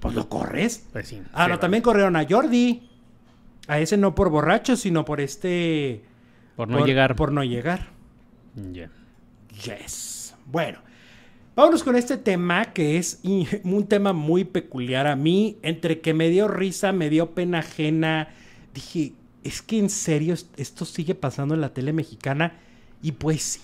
[0.00, 0.86] pues lo corres.
[0.92, 1.22] Pues sí.
[1.32, 2.88] Ah, sí, no, también corrieron a Jordi.
[3.66, 6.04] A ese no por borracho, sino por este...
[6.54, 7.16] Por no llegar.
[7.16, 7.88] Por no llegar.
[9.64, 10.34] Yes.
[10.44, 10.78] Bueno,
[11.56, 13.20] vámonos con este tema que es
[13.64, 15.58] un tema muy peculiar a mí.
[15.62, 18.28] Entre que me dio risa, me dio pena ajena.
[18.74, 19.12] Dije,
[19.42, 22.54] es que en serio est- esto sigue pasando en la tele mexicana.
[23.02, 23.60] Y pues sí,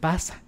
[0.00, 0.42] pasa.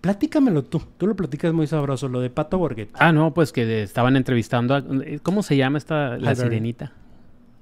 [0.00, 0.80] Platícamelo tú.
[0.96, 2.92] Tú lo platicas muy sabroso, lo de Pato Borghetti.
[2.98, 4.82] Ah, no, pues que estaban entrevistando a...
[5.22, 6.16] ¿Cómo se llama esta?
[6.16, 6.92] La sirenita.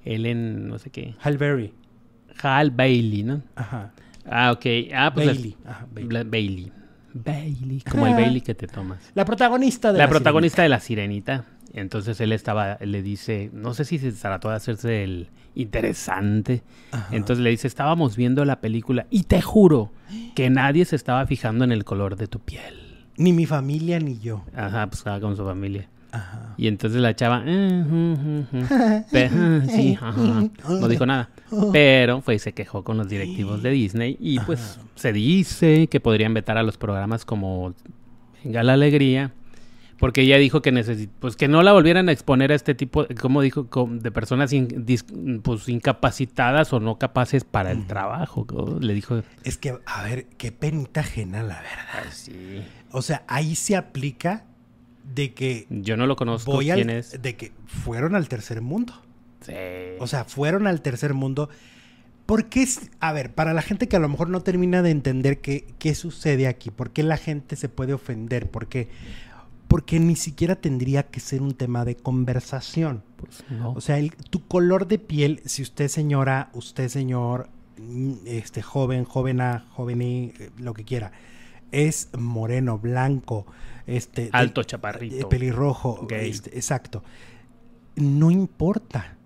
[0.04, 1.14] Ellen, no sé qué.
[1.20, 1.72] Hal Berry.
[2.42, 3.42] Hal Bailey, ¿no?
[3.56, 3.90] Ajá.
[4.24, 4.64] Ah, ok.
[4.94, 5.26] Ah, pues...
[5.26, 5.56] la- Bailey.
[5.64, 6.12] Ajá, Bailey.
[6.12, 6.72] la- Bailey.
[7.14, 7.80] Bailey.
[7.90, 8.98] Como el Bailey que te tomas.
[9.14, 11.44] La protagonista de la, la, protagonista de la sirenita.
[11.72, 16.62] Entonces él estaba, él le dice, no sé si se trató de hacerse el interesante.
[16.92, 17.08] Ajá.
[17.14, 19.90] Entonces le dice, estábamos viendo la película y te juro
[20.34, 22.74] que nadie se estaba fijando en el color de tu piel.
[23.16, 24.44] Ni mi familia ni yo.
[24.54, 25.88] Ajá, pues estaba con su familia.
[26.10, 26.54] Ajá.
[26.56, 28.66] Y entonces la chava, "Eh, ujú, ujú".
[29.12, 30.48] Pe- ah, sí, ajá.
[30.70, 31.28] no dijo nada.
[31.72, 36.00] Pero fue y se quejó con los directivos de Disney y pues se dice que
[36.00, 37.74] podrían vetar a los programas como
[38.44, 39.32] Venga la Alegría.
[39.98, 43.06] Porque ella dijo que necesi- pues que no la volvieran a exponer a este tipo,
[43.20, 44.84] como dijo, de personas in-
[45.42, 48.46] pues incapacitadas o no capaces para el trabajo.
[48.52, 48.78] ¿no?
[48.78, 52.12] Le dijo, Es que, a ver, qué penita ajena, la verdad.
[52.12, 52.62] sí.
[52.92, 54.44] O sea, ahí se aplica
[55.14, 56.52] de que Yo no lo conozco.
[56.52, 57.20] voy ¿Quién al, es?
[57.20, 58.94] de que fueron al tercer mundo.
[59.40, 59.52] Sí.
[59.98, 61.48] O sea, fueron al tercer mundo.
[62.26, 62.62] ¿Por qué?
[62.62, 65.66] es- A ver, para la gente que a lo mejor no termina de entender qué,
[65.78, 68.88] qué sucede aquí, por qué la gente se puede ofender, por qué,
[69.68, 73.02] porque ni siquiera tendría que ser un tema de conversación.
[73.16, 73.72] Pues, no.
[73.72, 77.48] O sea, el- tu color de piel, si usted señora, usted señor,
[77.78, 81.12] mm, este joven, jovena, joven, eh, lo que quiera,
[81.70, 83.46] es moreno, blanco,
[83.86, 85.28] este Alto, chaparrito.
[85.28, 86.30] pelirrojo, Gay.
[86.30, 87.02] este, exacto.
[87.96, 89.16] No importa,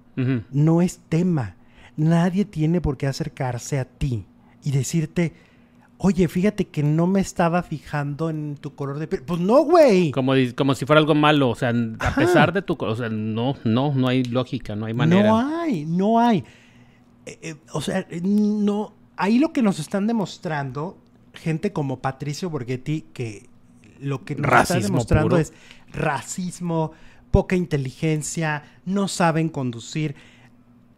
[0.51, 1.57] no es tema.
[1.97, 4.26] Nadie tiene por qué acercarse a ti
[4.64, 5.34] y decirte,
[6.05, 9.22] oye, fíjate que no me estaba fijando en tu color de piel.
[9.22, 10.11] Pues no, güey.
[10.11, 12.20] Como, como si fuera algo malo, o sea, a Ajá.
[12.20, 12.76] pesar de tu...
[12.80, 15.28] O sea, no, no, no hay lógica, no hay manera.
[15.28, 16.38] No hay, no hay.
[17.24, 18.94] Eh, eh, o sea, no.
[19.16, 20.98] Ahí lo que nos están demostrando,
[21.34, 23.48] gente como Patricio Borghetti, que
[24.00, 25.40] lo que nos está demostrando puro.
[25.40, 25.53] es
[25.92, 26.90] racismo,
[27.30, 30.16] poca inteligencia, no saben conducir.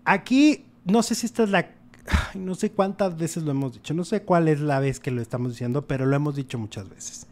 [0.06, 1.70] Aquí, no sé si esta es la.
[2.06, 5.10] Ay, no sé cuántas veces lo hemos dicho, no sé cuál es la vez que
[5.10, 7.26] lo estamos diciendo, pero lo hemos dicho muchas veces.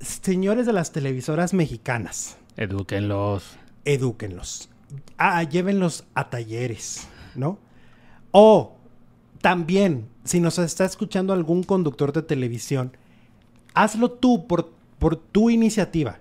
[0.00, 3.56] Señores de las televisoras mexicanas, Edúquenlos.
[3.84, 4.68] edúquenlos.
[5.18, 7.58] Ah, llévenlos a talleres, ¿no?
[8.32, 8.76] O
[9.40, 12.96] también, si nos está escuchando algún conductor de televisión,
[13.74, 16.18] hazlo tú por, por tu iniciativa.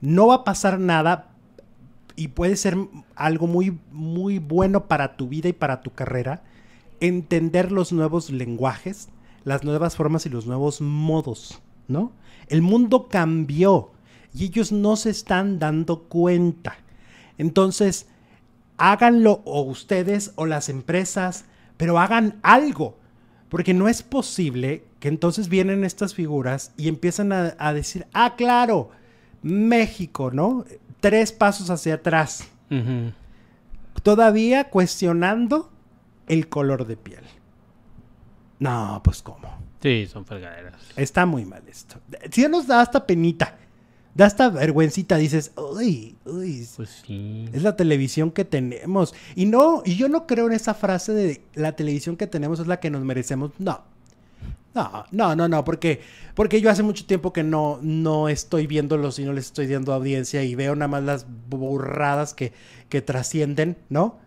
[0.00, 1.30] No va a pasar nada
[2.16, 2.76] y puede ser
[3.14, 6.42] algo muy, muy bueno para tu vida y para tu carrera.
[7.00, 9.08] Entender los nuevos lenguajes,
[9.44, 12.12] las nuevas formas y los nuevos modos, ¿no?
[12.48, 13.92] El mundo cambió
[14.34, 16.76] y ellos no se están dando cuenta.
[17.38, 18.06] Entonces,
[18.76, 21.44] háganlo o ustedes o las empresas,
[21.76, 22.98] pero hagan algo.
[23.48, 28.34] Porque no es posible que entonces vienen estas figuras y empiezan a, a decir, ah,
[28.36, 28.90] claro,
[29.42, 30.64] México, ¿no?
[31.00, 32.46] Tres pasos hacia atrás.
[34.02, 35.70] Todavía cuestionando
[36.28, 37.24] el color de piel.
[38.58, 39.48] No, pues cómo.
[39.80, 40.80] Sí, son fregaderas.
[40.96, 41.96] Está muy mal esto.
[42.30, 43.56] Si nos da hasta penita,
[44.14, 47.48] da hasta vergüencita, dices, uy, uy, Pues sí.
[47.52, 49.14] es la televisión que tenemos.
[49.36, 52.66] Y no, y yo no creo en esa frase de la televisión que tenemos es
[52.66, 53.52] la que nos merecemos.
[53.58, 53.82] No.
[54.74, 56.02] No, no, no, no, porque,
[56.34, 59.92] porque yo hace mucho tiempo que no, no estoy viéndolos y no les estoy dando
[59.92, 62.52] audiencia y veo nada más las burradas que,
[62.88, 64.18] que trascienden, ¿no?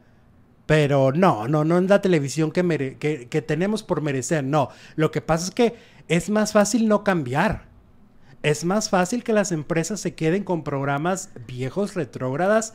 [0.66, 4.70] Pero no, no, no es la televisión que, mere- que, que tenemos por merecer, no.
[4.96, 5.76] Lo que pasa es que
[6.08, 7.66] es más fácil no cambiar.
[8.44, 12.74] Es más fácil que las empresas se queden con programas viejos, retrógradas,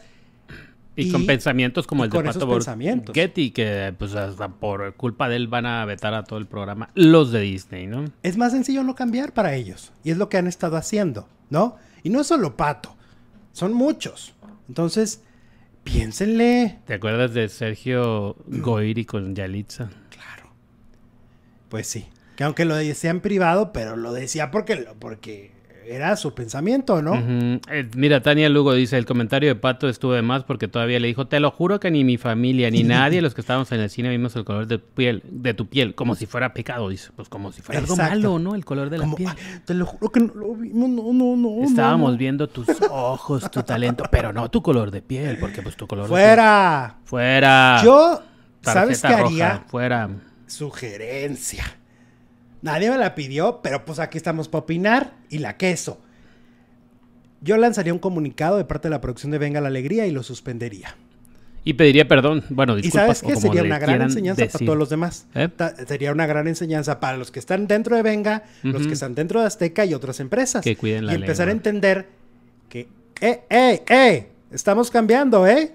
[0.95, 2.47] Y, con pensamientos como el de Pato
[3.53, 7.33] que pues hasta por culpa de él van a vetar a todo el programa los
[7.33, 8.05] de Disney, ¿no?
[8.23, 9.93] Es más sencillo no cambiar para ellos.
[10.05, 11.77] Y es lo que han estado haciendo, ¿no?
[12.03, 12.95] Y no es solo Pato,
[13.53, 14.35] son muchos.
[14.69, 15.23] Entonces,
[15.87, 16.81] piénsenle.
[16.85, 19.89] ¿Te acuerdas de Sergio Goiri con Yalitza?
[20.11, 20.51] Claro.
[21.71, 22.07] Pues sí.
[22.37, 25.53] Que aunque lo decía en privado, pero lo decía porque, lo- porque
[25.89, 27.15] era su pensamiento, ¿no?
[27.71, 31.07] Eh, mira, Tania Lugo dice, el comentario de Pato estuvo de más porque todavía le
[31.09, 33.91] dijo, te lo juro que ni mi familia, ni nadie, los que estábamos en el
[33.91, 37.11] cine, vimos el color de, piel, de tu piel, como si fuera pecado, dice.
[37.15, 38.55] Pues como si fuera algo malo, ¿no?
[38.55, 39.31] El color de la Como, piel.
[39.31, 41.65] "Ay, te lo juro que no lo vimos, no, no, no.
[41.65, 42.19] Estábamos no".
[42.19, 46.05] viendo tus ojos, tu talento, pero no tu color de piel, porque pues tu color
[46.05, 46.97] de Fuera.
[46.99, 47.81] piel- Fuera.
[47.85, 48.23] Yo,
[48.63, 49.65] ¿sabes qué Tarjeta roja, haría?
[49.69, 50.09] Fuera.
[50.47, 51.65] Sugerencia.
[52.67, 56.01] Nadie me la pidió, pero pues aquí estamos para opinar y la queso.
[57.41, 60.25] Yo lanzaría un comunicado de parte de la producción de Venga la Alegría y lo
[60.25, 60.97] suspendería.
[61.63, 62.43] Y pediría perdón.
[62.49, 63.19] Bueno, Y disculpas.
[63.19, 63.41] sabes o qué?
[63.41, 65.27] Sería una gran enseñanza para todos los demás.
[65.37, 65.49] ¿Eh?
[65.87, 69.41] Sería una gran enseñanza para los que están dentro de Venga, los que están dentro
[69.41, 70.65] de Azteca y otras empresas.
[70.65, 71.53] Que cuiden la y empezar lengua.
[71.53, 72.09] a entender
[72.69, 72.89] que,
[73.21, 74.29] ¡eh, eh, eh!
[74.51, 75.73] Estamos cambiando, ¿eh?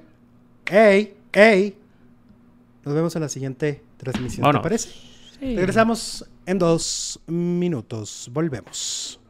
[0.66, 1.76] ¡Ey, ey!
[2.84, 4.62] Nos vemos en la siguiente transmisión, Vámonos.
[4.62, 4.90] ¿te parece?
[5.40, 5.56] Sí.
[5.56, 8.30] Regresamos en dos minutos.
[8.32, 9.21] Volvemos.